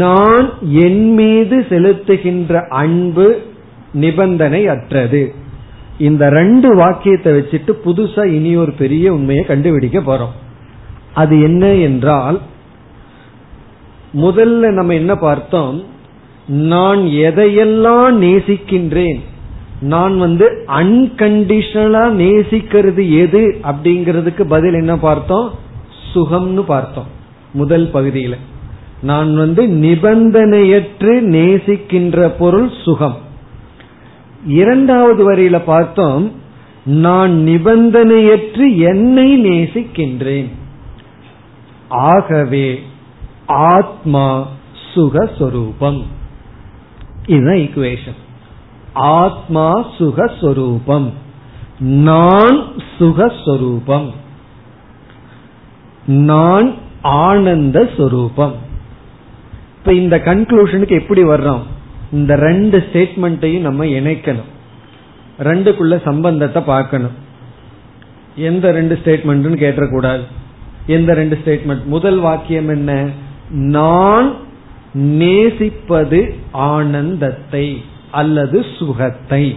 [0.00, 0.48] நான்
[0.86, 3.26] என் மீது செலுத்துகின்ற அன்பு
[4.02, 5.22] நிபந்தனை அற்றது.
[5.98, 10.34] இந்த ரெண்டு வாக்கியத்தை வச்சுட்டு புதுசா இனி ஒரு பெரிய உண்மையை கண்டுபிடிக்க போறோம்.
[11.14, 12.38] அது என்ன என்றால்
[14.14, 15.84] முதல்ல நம்ம என்ன பார்த்தோம்?
[16.46, 19.20] நான் எதையெல்லாம் நேசிக்கின்றேன்?
[19.80, 25.50] நான் வந்து அன்கண்டிஷனலா நேசிக்கிறது எது அப்படிங்கிறதுக்கு பதில் என்ன பார்த்தோம்?
[26.14, 27.06] சுகம்னு பார்த்தோம்
[27.52, 28.34] முதல் பகுதியில.
[29.02, 33.16] நான் வந்து நிபந்தனையற்று நேசிக்கின்ற பொருள் சுகம்.
[34.46, 36.32] இரண்டாவது வரியில பார்த்தோம்
[36.84, 40.48] நான் நிபந்தனையற்று என்னை நேசிக்கின்றேன்.
[41.88, 42.78] ஆகவே
[43.46, 44.46] ஆத்மா
[44.94, 46.04] சுகஸ்வரூபம்.
[47.26, 48.16] இதுதான் ஈக்குவேஷன்
[48.92, 51.12] ஆத்மா சுகஸ்வரூபம்.
[51.78, 52.64] நான்
[52.98, 54.12] சுகஸ்வரூபம்.
[56.06, 58.54] நான் ஆனந்த சொரூபம்.
[59.78, 61.62] இப்ப இந்த கன்க்ளூஷனுக்கு எப்படி வர்றோம்?
[62.12, 64.52] இந்த ரெண்டு ஸ்டேட்மெண்ட்டையும் நம்ம இணைக்கணும்.
[65.38, 67.22] ரெண்டுக்குள்ள சம்பந்தத்தை பார்க்கணும்.
[68.36, 70.20] எந்த ரெண்டு ஸ்டேட்மெண்ட்னு கேட்டக்கூடாது
[70.86, 73.08] எந்த ரெண்டு ஸ்டேட்மெண்ட் முதல் வாக்கியம் என்ன?
[73.50, 74.32] நான்
[74.94, 79.56] நேசிப்பது ஆனந்தத்தை அல்லது சுகத்தை.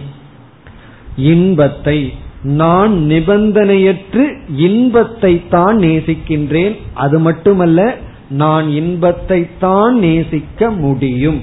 [1.16, 2.14] இன்பத்தை.
[2.42, 6.76] நான் நிபந்தனையற்று இன்பத்தை தான் நேசிக்கின்றேன்.
[6.94, 7.96] அது மட்டுமல்ல
[8.28, 11.42] நான் இன்பத்தை தான் நேசிக்க முடியும்.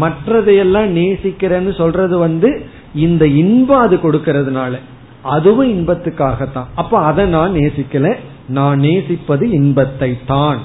[0.00, 4.78] மற்றதையெல்லாம் நேசிக்கிறேன்னு சொல்றது வந்து இந்த இன்பம் அது கொடுக்கறதுனால.
[5.22, 6.66] அதுவும் இன்பத்துக்காகத்தான்.
[6.74, 8.14] அப்ப அதை நான் நேசிக்கல.
[8.48, 10.58] நான் நேசிப்பது இன்பத்தை தான்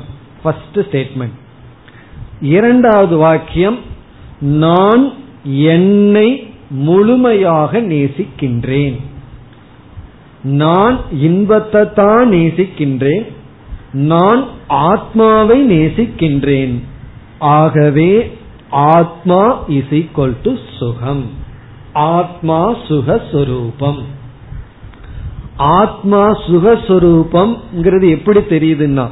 [0.44, 1.40] ஸ்டேட்மெண்ட்
[2.42, 3.80] இரண்டாவது வாக்கியம்
[4.40, 9.00] நான் என்னை முழுமையாக நேசிக்கின்றேன்.
[10.44, 13.32] நான் இன்பத்தை தான் நேசிக்கின்றேன்.
[13.94, 16.82] நான் ஆத்மாவை நேசிக்கின்றேன்.
[17.40, 18.38] ஆகவே
[18.70, 21.30] ஆத்மா இஸ் ஈக்வல் டு சுகம்.
[21.94, 24.02] ஆத்மா சுகஸ்வரூபம்.
[25.58, 29.10] ஆத்மா சுகஸ்வரூபம் எப்படி தெரியுதுன்னா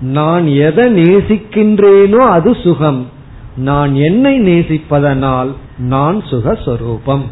[0.00, 3.06] நான் எதை நேசிக்கின்றேனோ அது சுகம்.
[3.56, 7.22] நான் என்னை நேசிப்பதனால் நான் சுகஸ்வரூபம்.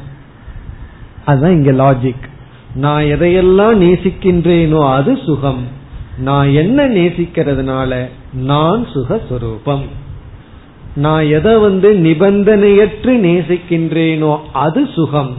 [1.24, 2.28] அதுதான் இங்க லாஜிக்
[2.74, 5.64] நான் எதையெல்லாம் நேசிக்கின்றேனோ அது சுகம்.
[6.18, 9.84] நான் என்ன நேசிக்கிறதுனால நான் சுகஸ்வரூபம்.
[10.94, 15.34] நான் எதை வந்து நிபந்தனையற்று நேசிக்கின்றேனோ அது சுகம்.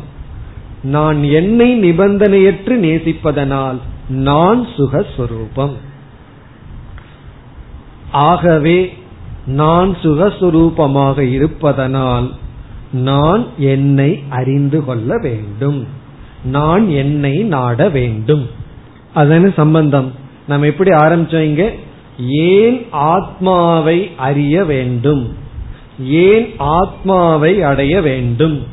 [0.84, 3.78] நான் என்னை நிபந்தனையற்று நேசிப்பதனால்
[4.10, 5.74] நான் சுகஸ்வரூபம்.
[8.18, 8.98] ஆகவே
[9.46, 12.32] நான் சுகஸ்வரூபமாக இருப்பதனால்
[12.92, 15.88] நான் என்னை அறிந்து கொள்ள வேண்டும்.
[16.44, 18.50] நான் என்னை நாட வேண்டும்.
[19.16, 20.12] அதன சம்பந்தம்.
[20.48, 21.72] நம்ம எப்படி ஆரம்பிச்சோம் இங்க?
[22.20, 25.36] ஏன் ஆத்மாவை அறிய வேண்டும்?
[26.04, 28.64] ஏன் ஆத்மாவை அடைய வேண்டும்?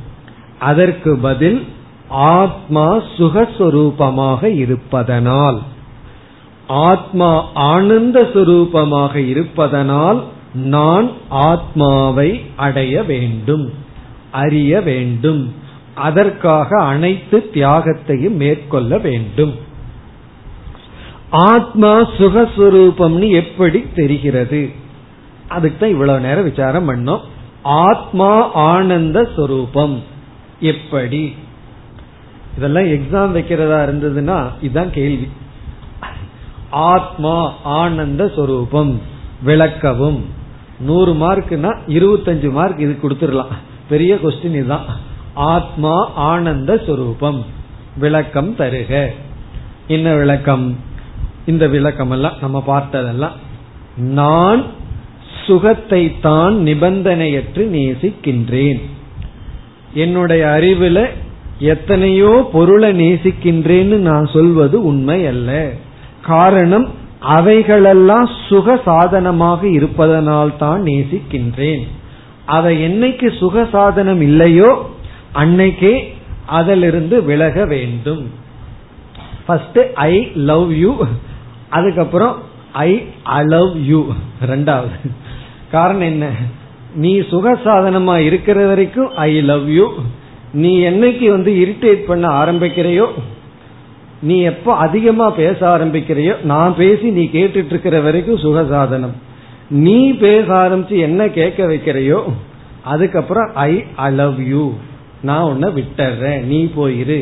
[0.59, 1.66] அதற்கு பதில்
[2.09, 5.62] ஆத்மா சுகஸ்வரூபமாக இருப்பதனால்.
[6.66, 13.72] ஆத்மா ஆனந்த சுரூபமாக இருப்பதனால் நான் ஆத்மாவை அடைய வேண்டும்
[14.30, 15.54] அறிய வேண்டும்.
[15.94, 19.54] அதற்காக அனைத்து தியாகத்தையும் மேற்கொள்ள வேண்டும்.
[21.30, 24.70] ஆத்மா சுகஸ்வரூபம்னு எப்படி தெரிகிறது?
[25.48, 27.20] அதுக்கு தான் இவ்வளவு நேரம் விசாரம் பண்ணோம்.
[27.62, 30.02] ஆத்மா ஆனந்த சுரூபம்.
[30.60, 31.34] எப்படி?
[32.56, 35.28] இதெல்லாம் எக்ஸாம் வைக்கிறதா இருந்ததுன்னா இதுதான் கேள்வி.
[36.74, 39.00] ஆத்மா ஆனந்த சொரூபம்
[39.46, 40.20] விளக்கவும்.
[40.80, 43.54] நூறு மார்க்னா இருபத்தஞ்சு மார்க் இது கொடுத்துடலாம்.
[43.88, 44.84] பெரிய கொஸ்டின் இதுதான்.
[45.34, 47.44] ஆத்மா ஆனந்த சொரூபம்
[47.98, 49.12] விளக்கம் தருக.
[49.88, 50.76] என்ன விளக்கம்?
[51.46, 53.36] இந்த விளக்கம் எல்லாம் நம்ம பார்த்ததெல்லாம்
[53.96, 54.64] நான்
[55.46, 58.80] சுகத்தை தான் நிபந்தனையற்று நேசிக்கின்றேன்.
[59.94, 61.08] என்னுடைய அறிவுல
[61.58, 65.70] எத்தனையோ பொருளை நேசிக்கின்றேன்னு நான் சொல்வது உண்மை அல்ல.
[66.30, 66.86] காரணம்
[67.36, 71.84] அவைகளெல்லாம் சுக சாதனமாக இருப்பதனால் தான் நேசிக்கின்றேன்.
[72.56, 74.70] அதை என்னைக்கு சுக சாதனம் இல்லையோ
[75.42, 75.94] அன்னைக்கே
[76.58, 78.24] அதிலிருந்து விலக வேண்டும்.
[79.46, 80.14] ஃபர்ஸ்ட் ஐ
[80.50, 80.92] லவ் யூ
[81.76, 82.34] அதுக்கப்புறம்
[82.88, 82.90] ஐ
[83.38, 84.00] அலவ் யூ
[84.52, 84.98] ரெண்டாவது.
[85.74, 86.26] காரணம் என்ன?
[87.02, 89.86] நீ சுக சாதனமா இருக்கிற வரைக்கும் ஐ லவ் யூ
[90.62, 93.06] நீ என்னைக்கு வந்து இரிட்டேட் பண்ண ஆரம்பிக்கிறையோ
[94.28, 99.14] நீ எப்போ அதிகமா பேச ஆரம்பிக்கிறையோ நான் பேசி நீ கேட்டுட்டு இருக்கிற வரைக்கும் சுக சாதனம்
[99.84, 102.20] நீ பேச ஆரம்பிச்சு என்ன கேட்க வைக்கிறையோ
[102.92, 103.72] அதுக்கப்புறம் ஐ
[104.06, 104.64] அலவ் யூ
[105.28, 106.40] நான் உன்னை விட்டுறேன்.
[106.50, 107.18] நீ போயிரு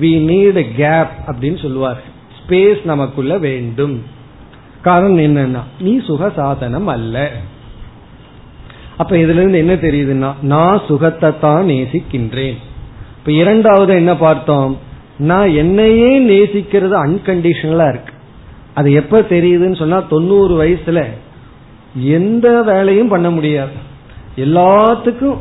[0.00, 2.00] வி நீட் கேப் அப்படின்னு சொல்லுவார்.
[2.38, 3.94] ஸ்பேஸ் நமக்குள்ள வேண்டும்.
[4.82, 7.16] காரணம் என்னன்னா நீ சுக சாதனம் அல்ல.
[8.96, 12.58] அப்ப இதுல இருந்து என்ன தெரியுதுன்னா நான் சுகத்தை தான் நேசிக்கின்றேன்.
[13.18, 14.72] இப்ப இரண்டாவது என்ன பார்த்தோம்?
[15.20, 18.12] நான் என்னையே நேசிக்கிறது அன்கண்டிஷனலா இருக்கு.
[18.74, 21.04] அது எப்ப தெரியுதுன்னு சொன்னா தொண்ணூறு வயசுல
[21.94, 23.72] எந்த வேலையும் பண்ண முடியாது.
[24.36, 25.36] எல்லாத்துக்கும்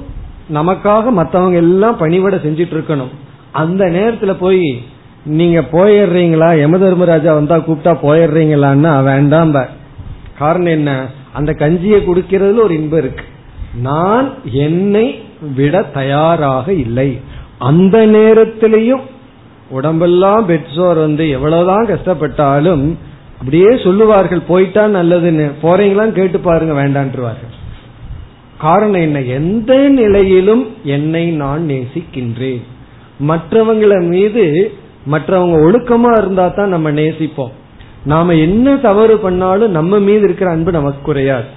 [0.54, 3.12] நமக்காக மற்றவங்க எல்லாம் பணிவிட செஞ்சிட்டு இருக்கணும்.
[3.52, 4.82] அந்த நேரத்துல போய்
[5.26, 6.60] நீங்க போயிடுறீங்களா?
[6.60, 9.66] யம தர்மராஜா வந்தா கூப்பிட்டா போயிடுறீங்களான்னா வேண்டாம்
[10.38, 11.08] காரணம் என்ன?
[11.34, 13.24] அந்த கஞ்சியை குடிக்கிறதுல ஒரு இன்பம் இருக்கு.
[13.82, 15.24] நான் என்னை
[15.56, 17.20] விட தயாராக இல்லை.
[17.58, 19.02] அந்த நேரத்திலையும்
[19.70, 22.96] உடம்பெல்லாம் பெட்சோர் வந்து எவ்வளவுதான் கஷ்டப்பட்டாலும்
[23.38, 25.52] அப்படியே சொல்லுவார்கள் போயிட்டா நல்லதுன்னு.
[25.62, 27.58] போறீங்களான்னு கேட்டு பாருங்க வேண்டான்றுவார்கள்.
[28.58, 29.22] காரணம் என்ன?
[29.22, 32.62] எந்த நிலையிலும் என்னை நான் நேசிக்கின்றேன்.
[33.28, 34.74] மற்றவங்கள மீது
[35.12, 37.52] மற்றவங்க ஒழுக்கமா இருந்தா தான் நம்ம நேசிப்போம்.
[38.04, 41.48] நாம என்ன தவறு பண்ணாலும் நம்ம மீது இருக்கிற அன்பு நமக்கு குறையாது.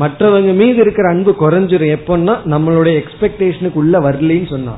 [0.00, 1.96] மற்றவங்க மீது இருக்கிற அன்பு குறைஞ்சிரும்.
[1.96, 4.76] எப்பன்னா நம்மளுடைய எக்ஸ்பெக்டேஷனுக்கு உள்ள வரலன்னு சொன்னா.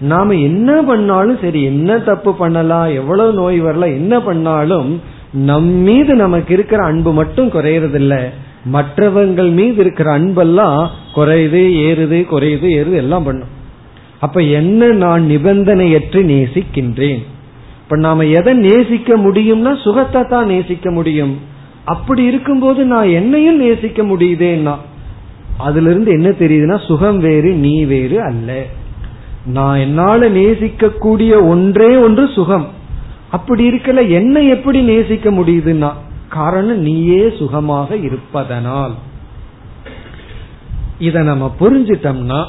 [0.00, 5.00] நாம என்ன பண்ணாலும் சரி என்ன தப்பு பண்ணலாம் எவ்வளவு நோய் வரலாம் என்ன பண்ணாலும்
[5.32, 8.28] நம் மீது நமக்கு இருக்கிற அன்பு மட்டும் குறையறதில்ல.
[8.64, 13.48] மற்றவங்கள் மீது இருக்கிற அன்பெல்லாம் குறையுது ஏறுது குறையுது ஏறுது எல்லாம் பண்ணும்.
[14.18, 17.18] அப்ப என்ன நான் நிபந்தனையற்று நேசிக்கின்றேன்?
[17.82, 21.38] இப்ப நாம எதை நேசிக்க முடியும்னா சுகத்தை தான் நேசிக்க முடியும்.
[21.84, 24.74] அப்படி இருக்கும்போது நான் என்னையும் நேசிக்க முடியுதேன்னா
[25.58, 28.66] அதுல இருந்து என்ன தெரியுதுன்னா சுகம் வேறு நீ வேறு அல்ல.
[29.46, 32.66] நான் என்னால நேசிக்கக்கூடிய ஒன்றே ஒன்று சுகம்.
[33.30, 35.92] அப்படி இருக்கல என்னை எப்படி நேசிக்க முடியுதுன்னா
[36.28, 38.94] காரணம் நீயே சுகமாக இருப்பதனால்.
[40.98, 42.44] இத நம்ம புரிஞ்சிட்டோம்னா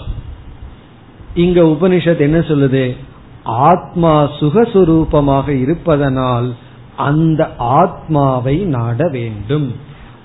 [1.33, 2.97] இங்க உபனிஷத் என்ன சொல்லுது?
[3.43, 6.55] ஆத்மா சுகஸ்வரூபமாக இருப்பதனால்
[6.95, 9.75] அந்த ஆத்மாவை நாட வேண்டும்.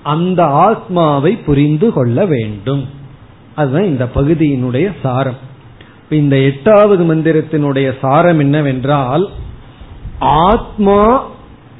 [0.03, 2.89] அந்த ஆத்மாவை புரிந்து கொள்ள வேண்டும்.
[3.55, 5.53] அதுதான் இந்த பகுதியினுடைய சாரம்.
[6.09, 9.29] இந்த எட்டாவது மந்திரத்தினுடைய சாரம் என்னவென்றால்
[10.19, 11.27] ஆத்மா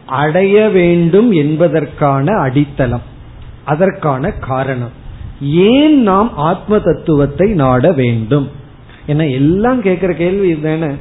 [0.05, 3.01] அடைய வேண்டும் என்பதற்கான அடித்தளம்
[3.65, 4.89] அதற்கான காரணம்.
[5.41, 8.49] ஏன் நாம் ஆத்ம தத்துவத்தை நாட வேண்டும்?
[9.05, 10.93] என எல்லாம் கேட்கிற கேள்வி இதுதானே.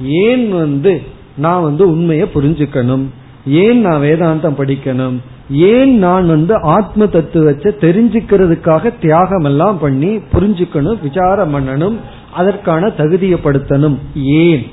[0.00, 1.02] ஏன் வந்து
[1.36, 3.04] நான் வந்து உண்மையை புரிஞ்சுக்கணும்?
[3.46, 5.18] ஏன் நான் வேதாந்தம் படிக்கணும்?
[5.50, 11.94] ஏன் நான் வந்து ஆத்ம தத்துவத்தை தெரிஞ்சுக்கிறதுக்காக தியாகம் எல்லாம் பண்ணி புரிஞ்சுக்கணும் விசாரம் பண்ணணும்
[12.38, 13.98] அதற்கான தகுதியப்படுத்தணும்.
[14.14, 14.70] ஏன்?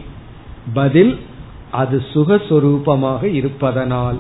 [0.73, 1.19] பதில்
[1.71, 4.17] அது சுகஸ்வரூபமாக இருப்பதனால்.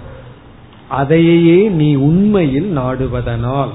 [0.89, 3.73] அதையே நீ உண்மையில் நாடுவதனால்.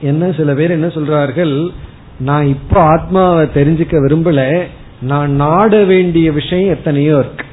[0.00, 1.70] என்ன சில பேர் என்ன சொல்றார்கள்?
[2.20, 4.62] நான் இப்ப ஆத்மாவை தெரிஞ்சுக்க விரும்பல.
[5.00, 7.46] நான் நாட வேண்டிய விஷயம் எத்தனையோ இருக்கு.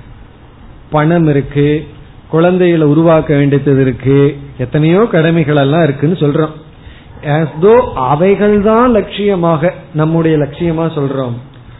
[0.89, 1.87] பணம் இருக்கு.
[2.29, 4.37] குழந்தைகளை உருவாக்க வேண்டியது இருக்கு.
[4.57, 6.63] எத்தனையோ கடமைகள் எல்லாம் இருக்குன்னு சொல்றோம்.
[7.95, 11.33] அவைகள் தான் லட்சியமாக நம்முடைய லட்சியமா சொல்றோம்.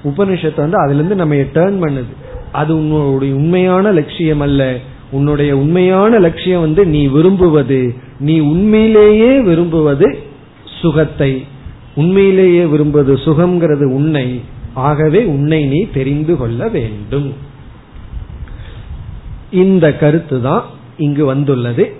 [0.04, 2.14] உபனிஷத்து வந்து அதுல இருந்து நம்ம டேர்ன் பண்ணுது.
[2.52, 4.78] அது உன்னுடைய உண்மையான லட்சியம் அல்ல.
[5.12, 7.96] உன்னுடைய உண்மையான லட்சியம் வந்து நீ விரும்புவது.
[8.20, 10.20] நீ உண்மையிலேயே விரும்புவது
[10.82, 11.46] சுகத்தை.
[11.96, 14.42] உண்மையிலேயே விரும்புவது சுகம்ங்கிறது உன்னை.
[14.74, 17.34] ஆகவே உன்னை நீ தெரிந்து கொள்ள வேண்டும்.
[19.52, 20.64] இந்த கருத்து தான்
[20.98, 21.94] இங்கு வந்துள்ளது.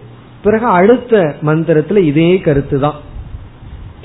[0.44, 3.14] பிறகு அடுத்த மந்திரத்துல இதே கருத்து தான்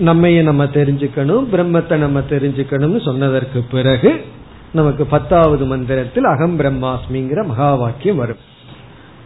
[0.00, 4.24] நம்மைய நம்ம தெரிஞ்சுக்கணும் பிரம்மத்தை நம்ம தெரிஞ்சுக்கணும்னு சொன்னதற்கு பிறகு
[4.72, 8.36] நமக்கு பத்தாவது மந்திரத்தில் அகம் பிரம்மாஸ்மிங்கிற மகா வாக்கியம் வரும்.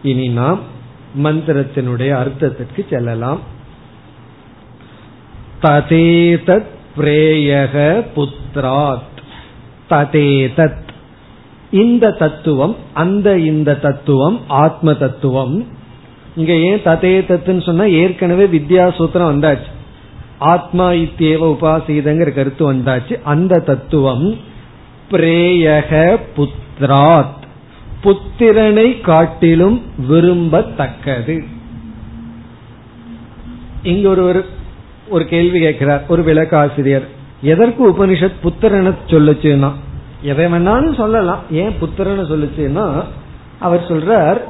[0.03, 0.59] இனி நாம்
[1.25, 3.41] மந்திரத்தினுடைய அர்த்தத்திற்கு செல்லலாம்.
[5.62, 6.64] ததேதத்
[6.97, 9.12] பிரேயக புத்ராத்
[9.91, 10.83] ததேதத்
[11.70, 15.66] இந்த தத்துவம் அந்த இந்த தத்துவம் ஆத்ம தத்துவம்.
[16.37, 19.72] இங்க ஏன் ததே தத்துன்னு சொன்னா ஏற்கனவே வித்யா சூத்திரம் வந்தாச்சு.
[20.45, 23.22] ஆத்மா இத்தியேவ உபாசீதங்கிற கருத்து வந்தாச்சு.
[23.22, 24.36] அந்த தத்துவம்
[25.11, 27.42] பிரேயக புத்ராத்
[28.05, 31.45] புத்திரனை காட்டிலும் விரும்பத்தக்கது.
[33.82, 34.45] இங்க ஒரு
[35.09, 36.05] ஒரு கேள்வி கேட்கிறார்.
[36.09, 37.07] ஒரு விளக்காசிரியர்
[37.40, 39.72] எதற்கு உபனிஷத் புத்திரனை சொல்லுச்சுன்னா?
[40.22, 41.40] எதை வேணாலும் சொல்லலாம்.
[41.51, 43.05] ஏன் புத்திரனை சொல்லுச்சுன்னா?
[43.61, 44.40] அவர் சொல்றார்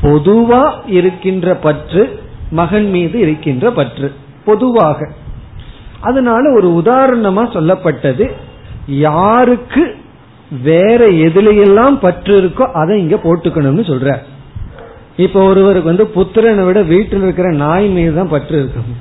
[0.00, 4.12] பொதுவா இருக்கின்ற பற்று மகன் மீது இருக்கின்ற பற்று.
[4.44, 5.12] பொதுவாக
[6.06, 8.26] அதனால ஒரு உதாரணமா சொல்லப்பட்டது.
[8.88, 9.82] யாருக்கு
[10.68, 14.10] வேற எதுலையெல்லாம் பற்று இருக்கோ அதை இங்க போட்டுக்கணும்னு சொல்ற.
[15.24, 18.94] இப்ப ஒருவருக்கு வந்து புத்திரனை விட வீட்டில் இருக்கிற நாய் மீது தான் பற்று இருக்கும்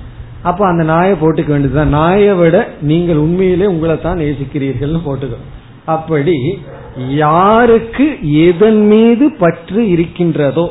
[0.49, 1.95] அப்ப அந்த நாயை போட்டுக்க வேண்டியதுதான்.
[1.99, 5.53] நாயை விட நீங்கள் உண்மையிலே உங்களை தான் நேசிக்கிறீர்கள்னு போட்டுக்கணும்.
[5.95, 6.35] அப்படி
[7.19, 8.05] யாருக்கு
[8.47, 10.65] எதன் மீது பற்று இருக்கின்றதோ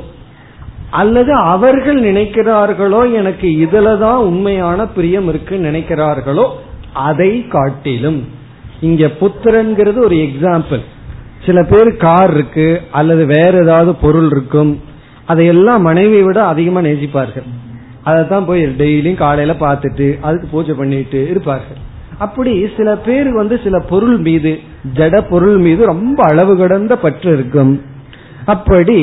[1.01, 6.47] அல்லது அவர்கள் நினைக்கிறார்களோ எனக்கு இதுலதான் உண்மையான பிரியம் இருக்கு நினைக்கிறார்களோ
[7.09, 8.21] அதை காட்டிலும்.
[8.81, 10.85] இங்க புத்திரன்கிறது ஒரு எக்ஸாம்பிள்
[11.47, 14.73] சில பேர் கார் இருக்கு அல்லது வேற ஏதாவது பொருள் இருக்கும்.
[15.25, 17.47] அதையெல்லாம் மனைவியை விட அதிகமா நேசிப்பார்கள்.
[18.03, 21.81] அதைத்தான் போய் டெய்லியும் காலையில பார்த்துட்டு அதுக்கு பூஜை பண்ணிட்டு இருப்பார்கள்.
[22.19, 24.53] அப்படி சில பேர் வந்து சில பொருள் மீது
[24.99, 27.73] ஜட பொருள் மீது ரொம்ப அளவு கடந்த பற்று இருக்கும்
[28.55, 28.99] அப்படி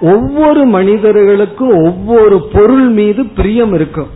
[0.00, 4.06] ஒவ்வொரு மனிதர்களுக்கும் ஒவ்வொரு பொருள் மீது பிரியம் இருக்கும்.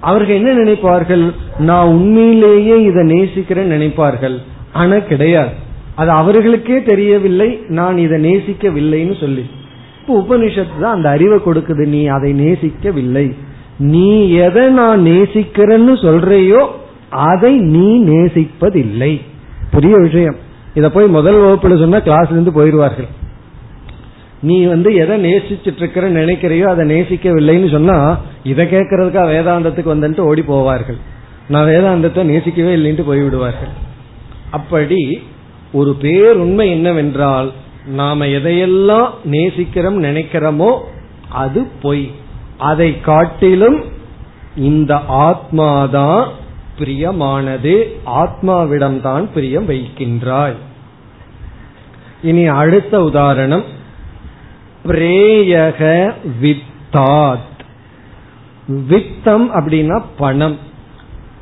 [0.00, 1.30] அவர்கள் என்ன நினைப்பார்கள்?
[1.58, 4.36] நான் உண்மையிலேயே இதை நேசிக்கிறேன்னு நினைப்பார்கள்.
[4.72, 5.50] ஆனா கிடையாது.
[5.94, 9.46] அது அவர்களுக்கே தெரியவில்லை நான் இதை நேசிக்கவில்லைன்னு சொல்லி.
[10.00, 13.34] இப்போ உபனிஷத்து தான் அந்த அறிவை கொடுக்குது நீ அதை நேசிக்கவில்லை.
[13.78, 16.66] நீ எதை நான் நேசிக்கிறேன்னு சொல்றையோ
[17.10, 19.20] அதை நீ நேசிப்பதில்லை.
[19.70, 20.36] புதிய விஷயம்.
[20.74, 23.06] இத போய் முதல் வகுப்புல சொன்னா கிளாஸ்ல இருந்து போயிடுவார்கள்.
[24.48, 27.98] நீ வந்து எதை நேசிச்சிட்டு இருக்கிற நினைக்கிறையோ அதை நேசிக்கவில்லைன்னு சொன்னா
[28.44, 30.98] இதை கேட்கறதுக்கா வேதாந்தத்துக்கு வந்துட்டு ஓடி போவார்கள்.
[31.48, 33.72] நான் வேதாந்தத்தை நேசிக்கவே இல்லைன்ட்டு போய்விடுவார்கள்.
[34.50, 35.00] அப்படி
[35.72, 37.48] ஒரு பேர் உண்மை என்னவென்றால்
[38.00, 40.70] நாம எதையெல்லாம் நேசிக்கிறோம் நினைக்கிறோமோ
[41.42, 42.06] அது பொய்.
[42.70, 43.78] அதை காட்டிலும்
[44.68, 44.94] இந்த
[45.26, 46.24] ஆத்மாதான்
[46.78, 47.74] பிரியமானது
[48.20, 50.58] ஆத்மாவிடம்தான் பிரியம் வைக்கின்றாய்.
[52.22, 53.64] இனி அடுத்த உதாரணம்.
[54.84, 56.12] பிரேயக
[56.42, 57.52] வித்தாத்.
[58.68, 60.58] வித்தம் அப்படின்னா பணம்.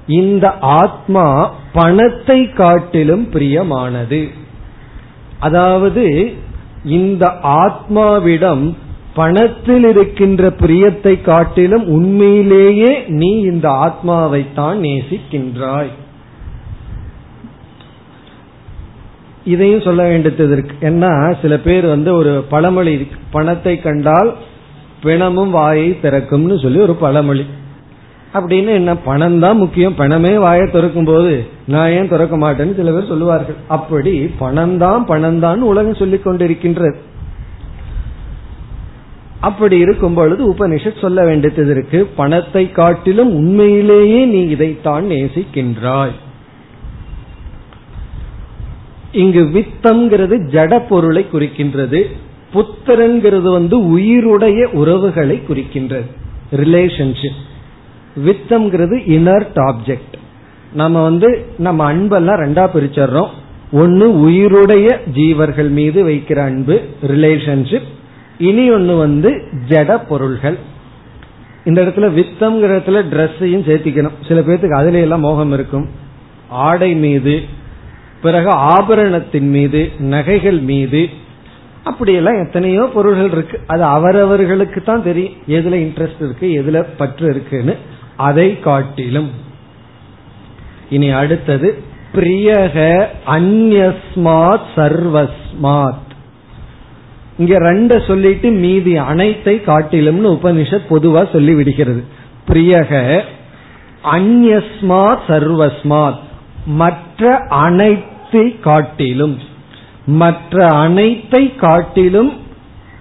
[0.07, 4.29] இந்த ஆத்மா பணத்தை காட்டிலும் பிரியமானது.
[5.41, 6.33] அதாவது
[6.85, 8.75] இந்த ஆத்மாவிடம்
[9.15, 15.91] பணத்தில் இருக்கின்ற பிரியத்தை காட்டிலும் உண்மையிலேயே நீ இந்த ஆத்மாவைத்தான் நேசிக்கின்றாய்.
[19.45, 20.91] இதையும் சொல்ல வேண்டியது இருக்கு.
[20.91, 24.35] ஏன்னா சில பேர் வந்து ஒரு பழமொழி பணத்தை கண்டால்
[25.03, 27.45] பிணமும் வாயை திறக்கும்னு சொல்லி ஒரு பழமொழி.
[28.35, 29.95] அப்படின்னு என்ன பணம் தான் முக்கியம்.
[29.95, 33.55] பணமே வாயை திறக்கும் போது நான் ஏன் திறக்க மாட்டேன்னு சில பேர் சொல்லுவார்கள்.
[33.69, 36.95] அப்படி பணம் தான் பணம் தான் உலகம் சொல்லிக் கொண்டிருக்கின்றது.
[39.41, 42.09] அப்படி இருக்கும் பொழுது உபனிஷத் சொல்ல வேண்டியது இருக்கு.
[42.17, 46.13] பணத்தை காட்டிலும் உண்மையிலேயே நீ இதைத்தான் நேசிக்கின்றாய்.
[49.13, 52.03] இங்கு வித்தம்ங்கிறது ஜட பொருளை குறிக்கின்றது
[52.55, 56.09] புத்திரன்கிறது வந்து உயிருடைய உறவுகளை குறிக்கின்றது
[56.53, 57.41] ரிலேஷன்ஷிப்
[58.25, 60.17] வித்தம்ங்கிறது இனர்ட் ஆப்ஜெக்ட்
[60.73, 63.29] நம்ம வந்து நம்ம அன்பெல்லாம் ரெண்டா பிரிச்சர்றோம்.
[63.73, 67.89] ஒன்னு உயிருடைய ஜீவர்கள் மீது வைக்கிற அன்பு ரிலேஷன்ஷிப்
[68.39, 69.31] இனி ஒன்னு வந்து
[69.69, 70.59] ஜட பொருள்கள்.
[71.65, 74.17] இந்த இடத்துல வித்தம்ங்கிற இடத்துல ட்ரெஸ்ஸையும் சேர்த்திக்கணும்.
[74.29, 75.89] சில பேர்த்துக்கு அதுல எல்லாம் மோகம் இருக்கும்.
[76.49, 77.43] ஆடை மீது
[78.23, 81.09] பிறகு ஆபரணத்தின் மீது நகைகள் மீது
[81.85, 83.61] அப்படியெல்லாம் எத்தனையோ பொருள்கள் இருக்கு.
[83.67, 85.33] அது அவரவர்களுக்கு தான் தெரியும்.
[85.49, 87.77] எதுல இன்ட்ரெஸ்ட் இருக்கு எதுல பற்று இருக்குன்னு
[88.17, 89.31] அதை காட்டிலும்.
[90.91, 91.83] இனி அடுத்தது
[92.15, 96.09] பிரியக அந்யஸ்மாத் சர்வஸ்மாத்.
[97.39, 102.05] இங்க ரெண்ட சொல்லிட்டு மீதி அனைத்தை காட்டிலும்னு உபனிஷத் பொதுவா சொல்லி விடுகிறது.
[102.49, 103.23] பிரியக
[104.13, 106.19] அந்யஸ்மாத் சர்வஸ்மாத்.
[106.67, 108.11] மற்ற அனைத்து
[108.61, 109.39] காட்டிலும்
[110.07, 112.33] மற்ற அனைத்தை காட்டிலும்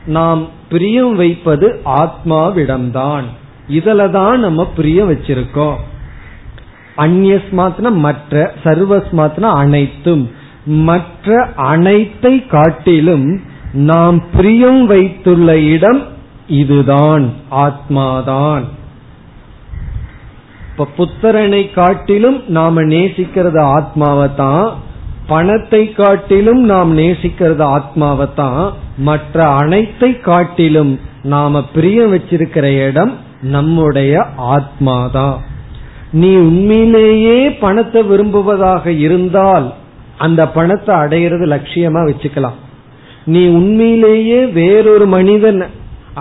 [0.06, 3.24] நாம் பிரியம் வைப்பது ஆத்மாவிடம்தான்.
[3.70, 5.76] இதுல தான் நம்ம பிரியம் வச்சிருக்கோம்.
[6.98, 10.32] அந்நியஸ்மாத்னா மற்ற சர்வஸ்மாத்னா அனைத்தும்.
[10.66, 13.40] மற்ற அனைத்தை காட்டிலும்
[13.74, 16.02] நாம் பிரியம் வைத்துள்ள இடம்
[16.48, 18.64] இதுதான் ஆத்மாதான்.
[20.72, 24.90] இப்ப புத்தரனை காட்டிலும் நாம நேசிக்கிறது ஆத்மாவை தான்
[25.32, 28.64] பணத்தை காட்டிலும் நாம் நேசிக்கிறது ஆத்மாவை தான்
[29.08, 30.94] மற்ற அனைத்தை காட்டிலும்
[31.34, 33.14] நாம பிரியம் வச்சிருக்கிற இடம்
[33.56, 34.14] நம்முடைய
[34.56, 35.38] ஆத்மாதான்.
[36.22, 39.68] நீ உண்மையிலேயே பணத்தை விரும்புவதாக இருந்தால்
[40.26, 42.58] அந்த பணத்தை அடையிறது லட்சியமா வச்சுக்கலாம்.
[43.34, 45.62] நீ உண்மையிலேயே வேறொரு மனிதன்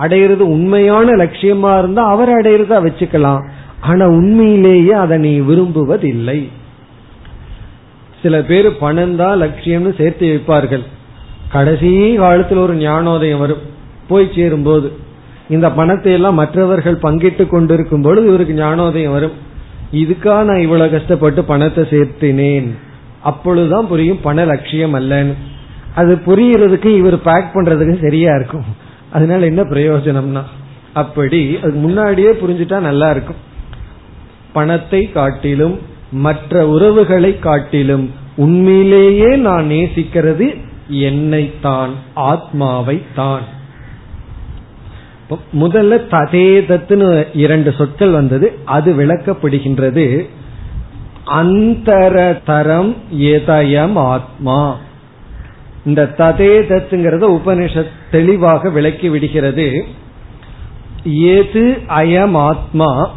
[0.03, 3.43] அடையிறது உண்மையான லட்சியமா இருந்தா அவர் அடையிறதா வச்சுக்கலாம்.
[3.89, 6.39] ஆனா உண்மையிலேயே அதை நீ விரும்புவதில்லை.
[8.23, 10.83] சில பேர் பணம் தான் லட்சியம்னு சேர்த்து வைப்பார்கள்.
[11.53, 11.91] கடைசி
[12.23, 13.63] காலத்தில் ஒரு ஞானோதயம் வரும்.
[14.09, 14.89] போய் சேரும் போது
[15.55, 19.35] இந்த பணத்தை எல்லாம் மற்றவர்கள் பங்கிட்டு கொண்டிருக்கும் பொழுது இவருக்கு ஞானோதயம் வரும்.
[20.01, 22.69] இதுக்கா நான் இவ்வளவு கஷ்டப்பட்டு பணத்தை சேர்த்தினேன்.
[23.29, 25.35] அப்பொழுதுதான் புரியும் பண லட்சியம் அல்லன்னு.
[25.99, 28.67] அது புரியறதுக்கு இவர் பேக் பண்றதுக்கு சரியா இருக்கும்.
[29.11, 30.43] அதனால என்ன பிரயோஜனம்னா
[31.01, 33.39] அப்படி அது முன்னாடியே புரிஞ்சுட்டா நல்லா இருக்கும்.
[34.53, 35.75] பணத்தை காட்டிலும்
[36.11, 40.57] மற்ற உறவுகளை காட்டிலும் உண்மையிலேயே நான் நேசிக்கிறது
[40.87, 43.59] என்னைத்தான் ஆத்மாவை தான்
[45.61, 50.29] முதல்ல ததேதத்துன்னு இரண்டு சொற்கள் வந்தது அது விளக்கப்படுகின்றது.
[51.27, 54.77] அந்தரதரம் எதயம் ஆத்மா.
[55.85, 59.85] இந்த ததேதத்துங்கிறத உபனிஷத் தெளிவாக விளக்கி விடுகிறது.
[61.03, 63.09] எது அயம் ஆத்மா?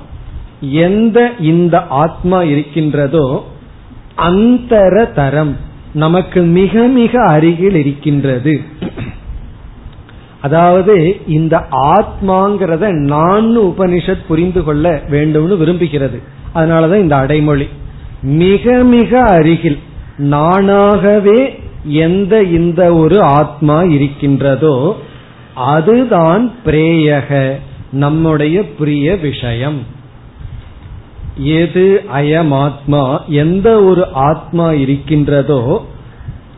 [0.72, 3.46] எந்த இந்த ஆத்மா இருக்கின்றதோ
[4.14, 5.56] அந்தர தரம்
[5.94, 8.60] நமக்கு மிக மிக அருகில் இருக்கின்றது.
[10.40, 16.18] அதாவது இந்த ஆத்மாங்கிறத நான் உபனிஷத் புரிந்து கொள்ள வேண்டும்னு விரும்புகிறது.
[16.54, 17.68] அதனாலதான் இந்த அடைமொழி.
[18.22, 19.78] மிக மிக அருகில்
[20.18, 24.96] நானாகவே எந்த இந்த ஒரு ஆத்மா இருக்கின்றதோ
[25.54, 27.52] அதுதான் பிரேயக
[27.92, 29.82] நம்முடைய பிரிய விஷயம்.
[31.36, 35.86] எது அயமாத்மா எந்த ஒரு ஆத்மா இருக்கின்றதோ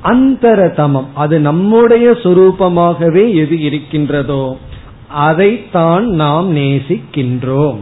[0.03, 4.57] அந்தரதமம் அது நம்முடைய சொரூபமாகவே எது இருக்கின்றதோ
[5.09, 7.77] அதைத்தான் நாம் நேசிக்கின்றோம்.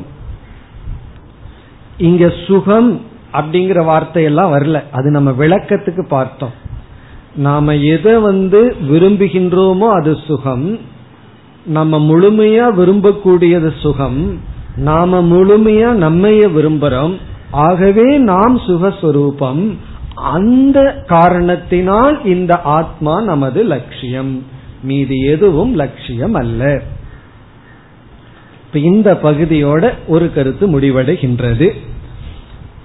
[1.98, 3.00] இங்க சுகம்
[3.32, 4.82] அப்படிங்கிற வார்த்தையெல்லாம் வரல.
[4.92, 6.50] அது நம்ம விளக்கத்துக்கு பார்த்தோம்.
[7.36, 10.78] நாம எதை வந்து விரும்புகின்றோமோ அது சுகம்.
[11.66, 14.40] நம்ம முழுமையா விரும்பக்கூடியது சுகம்.
[14.76, 17.16] நாம முழுமையா நம்மைய விரும்புறோம்.
[17.50, 19.76] ஆகவே நாம் சுகஸ்வரூபம்.
[20.14, 24.44] அந்த காரணத்தினால் இந்த ஆத்மா நமது லட்சியம்.
[24.82, 26.80] மீது எதுவும் லட்சியம் அல்ல
[28.72, 31.70] இந்த பகுதியோட ஒரு கருத்து முடிவடைகின்றது.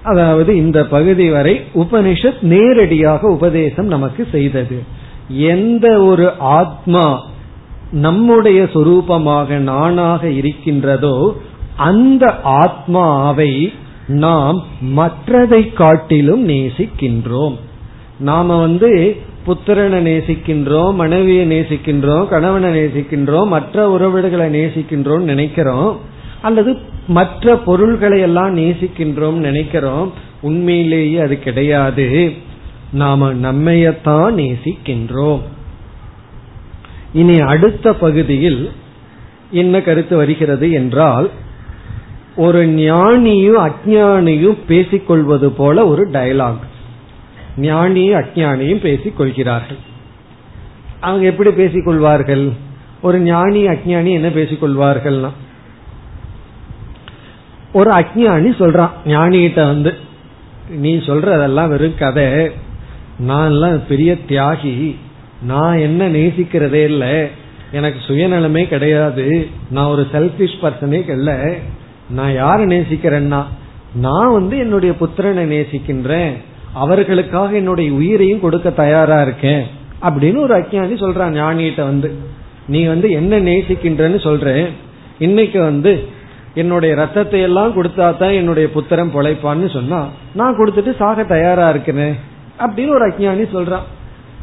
[0.02, 4.82] அதாவது இந்த பகுதி வரை உபனிஷத் நேரடியாக உபதேசம் நமக்கு செய்தது.
[5.28, 7.22] எந்த ஒரு ஆத்மா
[7.92, 11.36] நம்முடைய சொரூபமாக நானாக இருக்கின்றதோ
[11.80, 12.24] அந்த
[12.60, 13.72] ஆத்மாவை
[14.06, 14.58] நாம்
[14.96, 17.56] மற்றதை காட்டிலும் நேசிக்கின்றோம்.
[18.20, 19.16] நாம வந்து
[19.46, 25.98] புத்திரனை நேசிக்கின்றோம் மனைவியை நேசிக்கின்றோம் கணவனை நேசிக்கின்றோம் மற்ற உறவுகளை நேசிக்கின்றோம் நினைக்கிறோம்
[26.42, 26.72] அல்லது
[27.08, 32.32] மற்ற பொருள்களை எல்லாம் நேசிக்கின்றோம் நினைக்கிறோம் உண்மையிலேயே அது கிடையாது.
[32.92, 35.40] நாம நம்மையத்தான் நேசிக்கின்றோம்.
[37.12, 38.70] இனி அடுத்த பகுதியில்
[39.50, 41.28] என்ன கருத்து வருகிறது என்றால்
[42.40, 46.68] ஒரு ஞானியும் அஜானியும் பேசிக்கொள்வது போல ஒரு டயலாக்
[47.56, 49.76] ஞானியும் அஜானியும் பேசிக் கொள்கிறார்கள்
[51.00, 52.52] அவங்க எப்படி பேசிக்கொள்வார்கள்?
[53.02, 55.30] ஒரு ஞானி அஜானி என்ன பேசிக்கொள்வார்கள்னா
[57.72, 59.94] ஒரு அஜானி சொல்றான் ஞானிகிட்ட வந்து
[60.68, 62.50] நீ சொல்றதெல்லாம் வெறும் கதை.
[63.18, 64.96] நான் எல்லாம் பெரிய தியாகி.
[65.42, 67.28] நான் என்ன நேசிக்கிறதே இல்லை.
[67.72, 69.48] எனக்கு சுயநலமே கிடையாது.
[69.70, 71.58] நான் ஒரு செல்பிஷ் பர்சனே இல்லை.
[72.10, 73.40] நான் யார நேசிக்கிறேன்னா
[73.94, 76.32] நான் வந்து என்னுடைய புத்திரனை நேசிக்கின்றேன்.
[76.74, 79.62] அவர்களுக்காக என்னுடைய உயிரையும் கொடுக்க தயாரா இருக்கேன்.
[80.02, 82.14] அப்படின்னு ஒரு அஜானி சொல்றான் ஞானிகிட்ட வந்து.
[82.66, 84.66] நீ வந்து என்ன நேசிக்கின்றன்னு சொல்றேன்.
[85.18, 85.92] இன்னைக்கு வந்து
[86.54, 90.00] என்னுடைய ரத்தத்தை எல்லாம் கொடுத்தா தான் என்னுடைய புத்திரன் பொழைப்பான்னு சொன்னா
[90.34, 92.14] நான் கொடுத்துட்டு சாக தயாரா இருக்கிறேன்
[92.58, 93.86] அப்படின்னு ஒரு அஜானி சொல்றான்.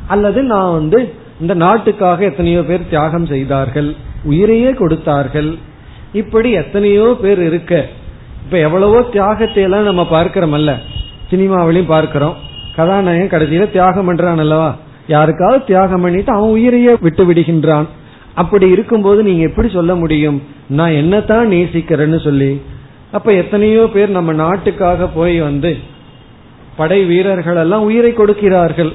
[0.07, 5.49] அல்லது நான் வந்து இந்த நாட்டுக்காக எத்தனையோ பேர் தியாகம் செய்தார்கள் உயிரையே கொடுத்தார்கள்
[6.13, 7.85] இப்படி எத்தனையோ பேர் இருக்க.
[8.43, 10.73] இப்ப எவ்வளவோ தியாகத்தை எல்லாம் நம்ம பார்க்கிறோமல்ல.
[11.31, 12.35] சினிமாவிலையும் பார்க்கிறோம்.
[12.75, 14.75] கதாநாயகன் கடைசியில தியாகம் பண்றான் அல்லவா?
[15.07, 17.85] யாருக்காவது தியாகம் பண்ணிட்டு அவன் உயிரையே விட்டு விடுகின்றான்.
[18.33, 20.43] அப்படி இருக்கும்போது நீங்க எப்படி சொல்ல முடியும்?
[20.67, 22.61] நான் என்னத்தான் நேசிக்கிறேன்னு சொல்லி.
[23.11, 25.77] அப்ப எத்தனையோ பேர் நம்ம நாட்டுக்காக போய் வந்து
[26.75, 28.93] படை வீரர்கள் எல்லாம் உயிரை கொடுக்கிறார்கள்.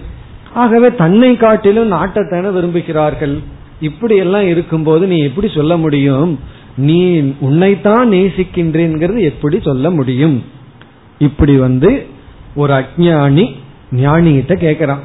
[0.55, 3.39] ஆகவே தன்னை காட்டிலும் நாட்டைத்தானே விரும்புகிறார்கள்.
[3.81, 6.41] இப்படி எல்லாம் இருக்கும்போது நீ எப்படி சொல்ல முடியும்?
[6.77, 10.45] நீ உன்னைத்தான் நேசிக்கின்றேங்கிறது எப்படி சொல்ல முடியும்?
[11.19, 12.07] இப்படி வந்து
[12.55, 13.55] ஒரு அஜானி
[13.93, 14.99] ஞானிகிட்ட கேக்குறான்.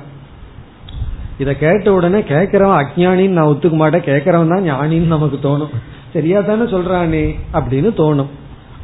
[1.38, 5.74] இத கேட்ட உடனே கேட்கிறவன் அஜானின்னு நான் ஒத்துக்க மாட்டேன் கேட்கறவன் தான் ஞானின்னு நமக்கு தோணும்.
[6.14, 8.30] சரியா தானே சொல்றானே அப்படின்னு தோணும்.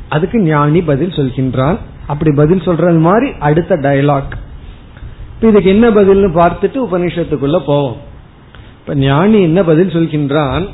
[0.09, 1.77] அதுக்கு ஞானி பதில் சொல்கின்றான்.
[2.07, 4.31] அப்படி பதில் சொல்றது மாதிரி அடுத்த டயலாக்
[5.41, 7.95] இதுக்கு என்ன பதில்னு பார்த்துட்டு உபநிஷத்துக்குள்ள போவோம்.
[8.79, 10.67] இப்ப ஞானி என்ன பதில் சொல்கின்றான்?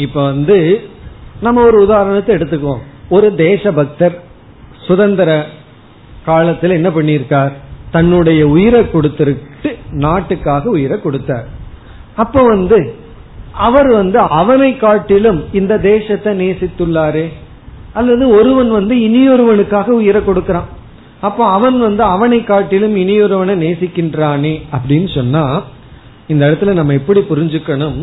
[0.00, 0.58] இப்ப வந்து
[1.40, 2.84] நம்ம ஒரு உதாரணத்தை எடுத்துக்குவோம்.
[3.08, 4.16] ஒரு தேசபக்தர்
[4.86, 5.30] சுதந்திர
[6.24, 7.52] காலத்தில் என்ன பண்ணியிருக்கார்?
[7.90, 9.38] தன்னுடைய உயிரை கொடுத்துட்டு
[9.90, 11.46] நாட்டுக்காக உயிரை கொடுத்தார்.
[12.16, 12.94] அப்ப வந்து
[13.52, 17.26] அவர் வந்து அவனை காட்டிலும் இந்த தேசத்தை நேசித்துள்ளாரே.
[17.92, 20.68] அல்லது ஒருவன் வந்து இனியொருவனுக்காக உயிரை கொடுக்கிறான்.
[21.20, 25.62] அப்போ அவன் வந்து அவனை காட்டிலும் இனியொருவனை நேசிக்கின்றானே அப்படின்னு சொன்னா
[26.28, 28.00] இந்த இடத்துல நம்ம எப்படி புரிஞ்சுக்கணும்?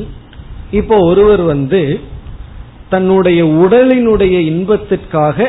[0.72, 2.00] இப்போ ஒருவர் வந்து
[2.90, 5.48] தன்னுடைய உடலினுடைய இன்பத்திற்காக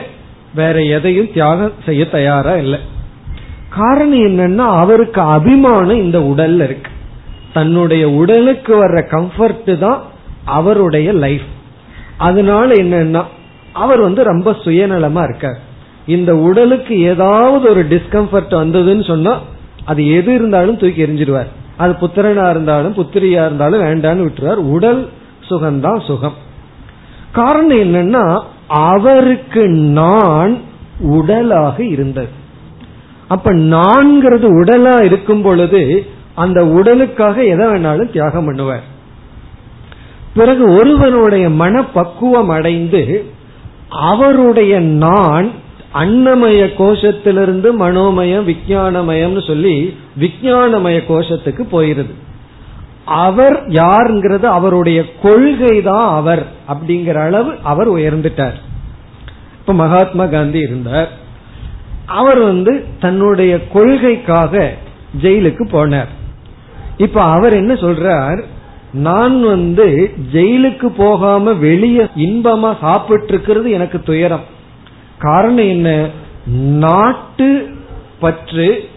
[0.55, 2.79] வேற எதையும் தியாகம் செய்ய தயாரா இல்லை.
[3.69, 6.91] காரணம் என்னன்னா அவருக்கு அபிமானம் இந்த உடல்ல இருக்கு.
[7.53, 10.03] தன்னுடைய உடலுக்கு வர்ற கம்ஃபர்ட் தான்
[10.45, 11.47] அவருடைய லைஃப்
[12.17, 13.23] அதனால என்னன்னா
[13.73, 15.59] அவர் வந்து ரொம்ப சுயநலமா இருக்கார்.
[16.07, 19.39] இந்த உடலுக்கு ஏதாவது ஒரு டிஸ்கம்ஃபர்ட் வந்ததுன்னு சொன்னா
[19.85, 21.49] அது எது இருந்தாலும் தூக்கி எரிஞ்சிருவார்
[21.79, 24.63] அது புத்திரனா இருந்தாலும் புத்திரியா இருந்தாலும் வேண்டான்னு விட்டுறார்.
[24.71, 25.09] உடல்
[25.51, 26.35] சுகம்தான் சுகம்.
[27.33, 30.59] காரணம் என்னன்னா அவருக்கு நான்
[31.01, 32.29] உடலாக இருந்தது.
[33.29, 38.87] அப்ப நான்கிறது உடலா இருக்கும் பொழுது அந்த உடலுக்காக எதை வேணாலும் தியாகம் பண்ணுவார்.
[40.35, 43.25] பிறகு ஒருவனுடைய மனப்பக்குவம் அடைந்து
[43.89, 45.51] அவருடைய நான்
[45.95, 52.15] அன்னமய கோஷத்திலிருந்து மனோமயம் விஜயானமயம்னு சொல்லி விஜயானமய கோஷத்துக்கு போயிருது.
[53.05, 58.59] அவர் யாருங்கிறது அவருடைய கொள்கை தான் அவர் அப்படிங்கிற அளவு அவர் உயர்ந்துட்டார்.
[59.59, 61.09] இப்ப மகாத்மா காந்தி இருந்தார்.
[62.07, 64.75] அவர் வந்து தன்னுடைய கொள்கைக்காக
[65.23, 66.13] ஜெயிலுக்கு போனார்.
[66.97, 68.43] இப்ப அவர் என்ன சொல்றார்?
[68.93, 74.57] நான் வந்து ஜெயிலுக்கு போகாம வெளியே இன்பமா சாப்பிட்டு இருக்கிறது எனக்கு துயரம்.
[75.19, 76.07] காரணம் என்ன?
[76.85, 77.69] நாட்டு
[78.21, 78.89] பற்று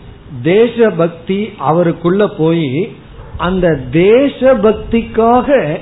[0.42, 2.96] தேசபக்தி அவருக்குள்ள போய்
[3.38, 5.78] அந்த தேசபக்திக்காக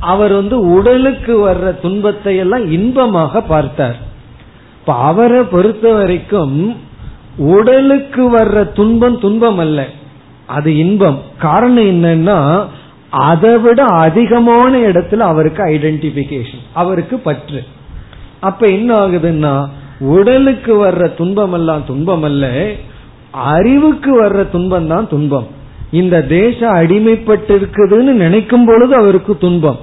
[0.00, 3.96] அவர் வந்து உடலுக்கு வர்ற துன்பத்தை எல்லாம் இன்பமாக பார்த்தார்.
[4.80, 6.76] இப்ப அவரை பொறுத்த வரைக்கும்
[7.36, 9.86] உடலுக்கு வர்ற துன்பம் துன்பம் அல்ல
[10.46, 11.18] அது இன்பம்.
[11.38, 12.66] காரணம் என்னன்னா
[13.10, 17.64] அதை விட அதிகமான இடத்துல அவருக்கு ஐடென்டிபிகேஷன் அவருக்கு பற்று.
[18.40, 19.66] அப்ப என்ன ஆகுதுன்னா
[19.98, 22.66] உடலுக்கு வர்ற துன்பம் எல்லாம் துன்பம் அல்ல
[23.30, 25.46] அறிவுக்கு வர்ற துன்பம் தான் துன்பம்.
[25.90, 29.78] இந்த தேசம் அடிமைப்பட்டிருக்குதுன்னு நினைக்கும் பொழுது அவருக்கு துன்பம்.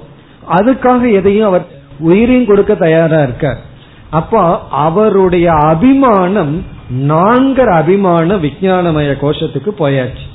[0.51, 1.65] அதுக்காக எதையும் அவர்
[1.99, 3.61] உயிரையும் கொடுக்க தயாரா இருக்கார்.
[4.09, 10.25] அப்போ அவருடைய அபிமானம் நான்கர் அபிமான விஜயானமய கோஷத்துக்கு போயாச்சு.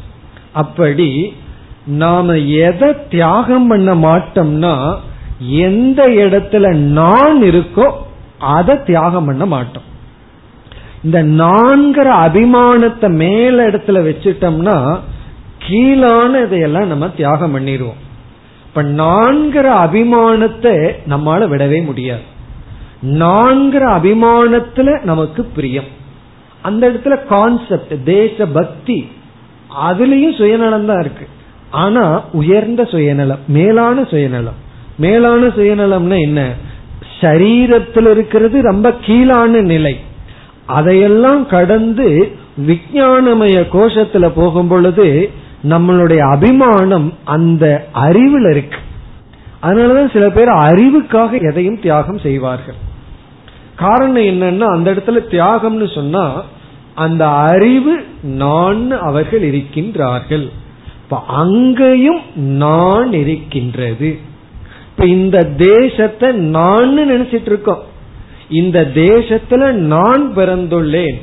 [0.53, 1.33] அப்படி
[1.87, 4.95] நாம எதை தியாகம் பண்ண மாட்டோம்னா
[5.39, 7.93] எந்த இடத்துல நான் இருக்கோ
[8.41, 9.83] அதை தியாகம் பண்ண மாட்டோம்.
[11.05, 14.99] இந்த நான்கிற அபிமானத்தை மேல இடத்துல வச்சுட்டோம்னா
[15.59, 18.01] கீழான இதையெல்லாம் நம்ம தியாகம் பண்ணிடுவோம்.
[18.67, 22.21] இப்ப நான்கிற அபிமானத்தை நம்மால விடவே முடியாது.
[23.03, 25.85] நான்கிற அபிமானத்துல நமக்கு பிரியம்.
[26.63, 29.11] அந்த இடத்துல கான்செப்ட் தேச பக்தி
[29.89, 31.29] அதுலயும் சுயநலம் தான் இருக்கு.
[31.71, 34.55] ஆனா உயர்ந்த சுயநலம் மேலான சுயநலம்.
[34.99, 36.55] மேலான சுயநலம்னா என்ன?
[37.21, 40.01] சரீரத்தில் இருக்கிறது ரொம்ப கீழான நிலை.
[40.67, 42.33] அதையெல்லாம் கடந்து
[42.67, 45.31] விஞ்ஞானமய கோஷத்துல போகும் பொழுது
[45.69, 48.79] நம்மளுடைய அபிமானம் அந்த அறிவில் இருக்கு.
[49.63, 52.75] அதனாலதான் சில பேர் அறிவுக்காக எதையும் தியாகம் செய்வார்கள்.
[53.77, 56.43] காரணம் என்னன்னா அந்த இடத்துல தியாகம்னு சொன்னா
[56.95, 60.51] அந்த அறிவு நான் அவர்கள் இருக்கின்றார்கள்.
[61.03, 64.19] இப்ப அங்கேயும் நான் இருக்கின்றது.
[65.01, 67.83] இப்ப இந்த தேசத்தை நான் நினைச்சிட்டு இருக்கோம்
[68.49, 71.15] இந்த தேசத்துல நான் பிறந்துள்ளேன்.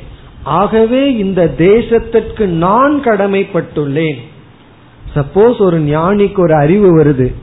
[0.42, 4.16] ஆகவே இந்த தேசத்திற்கு நான் கடமைப்பட்டுள்ளேன்.
[5.14, 7.34] சப்போஸ் ஒரு ஞானிக்கு ஒரு அறிவு வருது.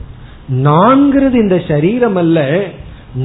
[0.52, 2.62] நான்கிறது இந்த சரீரம் அல்ல.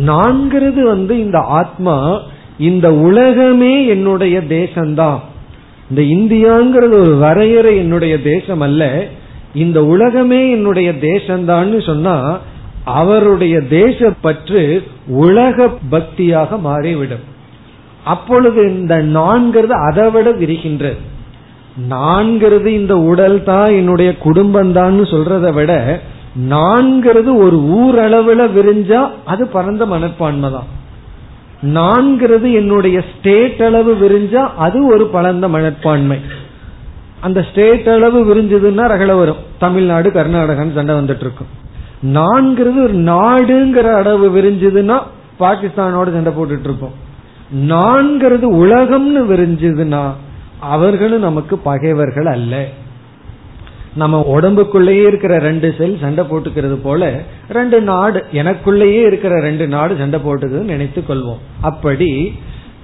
[0.05, 2.21] நான்கிறது வந்து இந்த ஆத்மா
[2.57, 5.19] இந்த உலகமே என்னுடைய தேசம்தான்.
[5.89, 9.05] இந்த இந்தியாங்கிறது ஒரு வரையறை என்னுடைய தேசம் அல்ல.
[9.53, 12.39] இந்த உலகமே என்னுடைய தேசம்தான்னு சொன்னா
[12.83, 17.25] அவருடைய தேச பற்று உலக பக்தியாக மாறிவிடும்.
[18.03, 20.97] அப்பொழுது இந்த நான்கிறது அதை விட விரிகின்றது.
[21.89, 26.01] நான்கிறது இந்த உடல் தான் என்னுடைய குடும்பம் தான் சொல்றதை விட
[26.35, 30.69] நான்கிறது ஒரு ஊரளவுல விரிஞ்சா அது பரந்த மனப்பான்மை தான்.
[31.61, 36.19] நான்கிறது என்னுடைய ஸ்டேட் அளவு விரிஞ்சா அது ஒரு பரந்த மனப்பான்மை.
[37.21, 39.41] அந்த ஸ்டேட் அளவு விரிஞ்சதுன்னா ரகல வரும்.
[39.59, 41.60] தமிழ்நாடு கர்நாடகான்னு சண்டை வந்துட்டு இருக்கும்.
[42.03, 45.01] நான்கிறது ஒரு நாடுங்கிற அளவு விரிஞ்சதுன்னா
[45.39, 47.09] பாகிஸ்தானோட சண்டை போட்டுட்டு இருப்போம்
[47.53, 50.11] நான்கிறது உலகம்னு விரிஞ்சதுன்னா
[50.59, 52.67] அவர்களும் நமக்கு பகைவர்கள் அல்ல.
[53.95, 60.19] நம்ம உடம்புக்குள்ளேயே இருக்கிற ரெண்டு செல் சண்டை போட்டுக்கிறது போல ரெண்டு நாடு எனக்குள்ளேயே இருக்கிற ரெண்டு நாடு சண்டை
[60.25, 61.39] போட்டுக்குதுன்னு நினைத்து கொள்வோம்.
[61.61, 62.39] அப்படி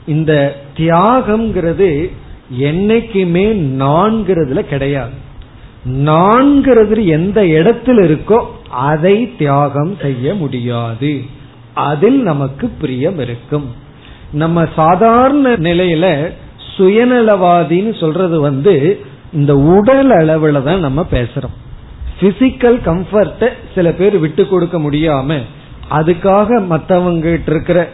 [0.06, 2.12] இந்த தியாகம்ங்கிறது
[2.60, 3.46] என்னைக்குமே
[3.80, 5.12] நான்கிறதுல கிடையாது.
[5.88, 11.24] நான்கிறது எந்த இடத்துல இருக்கோ அதை தியாகம் செய்ய முடியாது.
[11.74, 13.74] அதில் நமக்கு பிரியம் இருக்கும்.
[14.32, 16.32] நம்ம சாதாரண நிலையில
[16.78, 19.00] சுயநலவாதின்னு சொல்றது வந்து
[19.34, 21.56] இந்த உடல் அளவுல தான் நம்ம பேசுறோம்.
[22.20, 25.42] பிசிக்கல் கம்ஃபர்ட்ட சில பேர் விட்டு கொடுக்க முடியாம
[25.92, 27.90] அதுக்காக மத்தவங்க இருக்கிற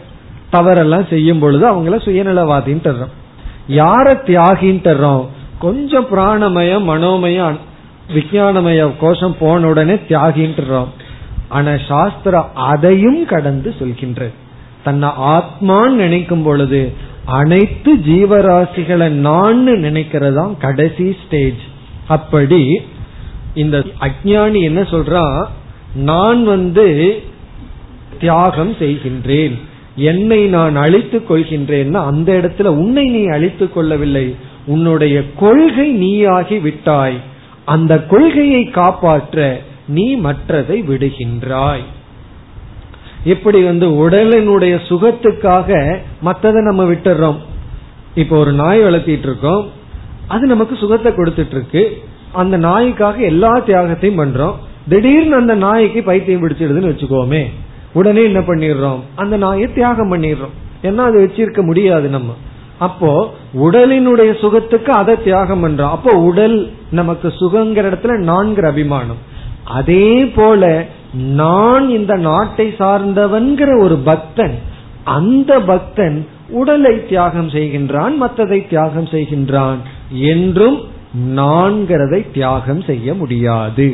[0.52, 3.08] தவறெல்லாம் செய்யும் பொழுது அவங்கள சுயநலவாதின்னு
[3.68, 7.58] யார தியாகின்னு கொஞ்சம் பிராணமயம் மனோமயம்
[8.12, 10.88] விஞ்ஞானமய கோஷம் போன உடனே தியாகின்றோம்
[11.48, 14.32] ஆனா சாஸ்திரம் அதையும் கடந்து சொல்கின்றது
[14.84, 16.92] தன்னை ஆத்மான்னு நினைக்கும் பொழுது
[17.24, 21.60] அனைத்து ஜீவராசிகளை நான் நினைக்கிறதா கடைசி ஸ்டேஜ்
[22.08, 22.80] அப்படி
[23.54, 25.44] இந்த அஜானி என்ன சொல்றான்
[25.94, 27.22] நான் வந்து
[28.18, 29.58] தியாகம் செய்கின்றேன்.
[29.96, 34.36] என்னை நான் அழித்துக் கொள்கின்றேன்னா அந்த இடத்துல உன்னை நீ அழித்துக் கொள்ளவில்லை.
[34.66, 37.18] உன்னுடைய கொள்கை நீயாகி விட்டாய்.
[37.64, 41.84] அந்த கொள்கையை காப்பாற்ற நீ மற்றதை விடுகின்றாய்.
[43.24, 47.38] இப்படி வந்து உடலினுடைய சுகத்துக்காக மற்றதை நம்ம விட்டுறோம்.
[48.14, 49.70] இப்போ ஒரு நாய் வளர்த்திட்டு இருக்கோம்.
[50.28, 52.02] அது நமக்கு சுகத்தை கொடுத்துட்டு இருக்கு.
[52.32, 54.54] அந்த நாய்க்காக எல்லா தியாகத்தையும் பண்றோம்.
[54.88, 57.44] திடீர்னு அந்த நாய்க்கு பைத்தியம் பிடிச்சிடுதுன்னு வச்சுக்கோமே.
[57.92, 59.00] உடனே என்ன பண்ணிடுறோம்?
[59.14, 60.54] அந்த நாயை தியாகம் பண்ணிடுறோம்.
[60.82, 62.34] ஏன்னா அது வச்சிருக்க முடியாது நம்ம.
[62.86, 63.12] அப்போ
[63.64, 65.94] உடலினுடைய சுகத்துக்கு அதை தியாகம் பண்றோம்.
[65.96, 66.56] அப்போ உடல்
[66.90, 69.22] நமக்கு சுகங்கிற இடத்துல நான்கிற அபிமானம்.
[69.78, 70.62] அதே போல
[71.38, 74.56] நான் இந்த நாட்டை சார்ந்தவன்கிற ஒரு பக்தன்
[75.04, 76.18] அந்த பக்தன்
[76.50, 79.80] உடலை தியாகம் செய்கின்றான் மற்றதை தியாகம் செய்கின்றான்
[80.32, 80.78] என்றும்
[81.36, 83.86] நான்கிறதை தியாகம் செய்ய முடியாது.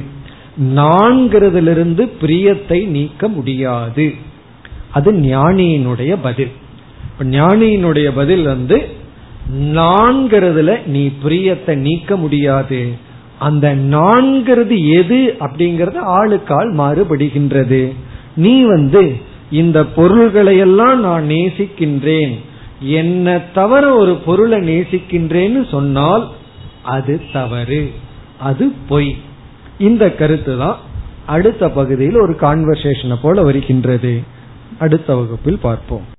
[0.77, 4.07] நான்கிறதிலிருந்து பிரியத்தை நீக்க முடியாது.
[4.91, 6.55] அது ஞானியினுடைய பதில்.
[7.21, 8.89] ஞானியினுடைய பதில் வந்து
[9.61, 12.89] நான்கிறதுல நீ பிரியத்தை நீக்க முடியாது.
[13.39, 17.95] அந்த நான்கிறது எது அப்படிங்கறது ஆளுக்கால் மாறுபடுகின்றது.
[18.37, 19.17] நீ வந்து
[19.51, 22.37] இந்த பொருள்களையெல்லாம் நான் நேசிக்கின்றேன்.
[22.81, 26.29] என்ன தவிர ஒரு பொருளை நேசிக்கின்றேன்னு சொன்னால்
[26.83, 27.91] அது தவறு.
[28.39, 29.17] அது பொய்.
[29.79, 30.79] இந்த கருத்து தான்
[31.27, 34.21] அடுத்த பகுதியில் ஒரு கான்வர்சேஷனை போல வருகின்றது.
[34.79, 36.19] அடுத்த வகுப்பில் பார்ப்போம்.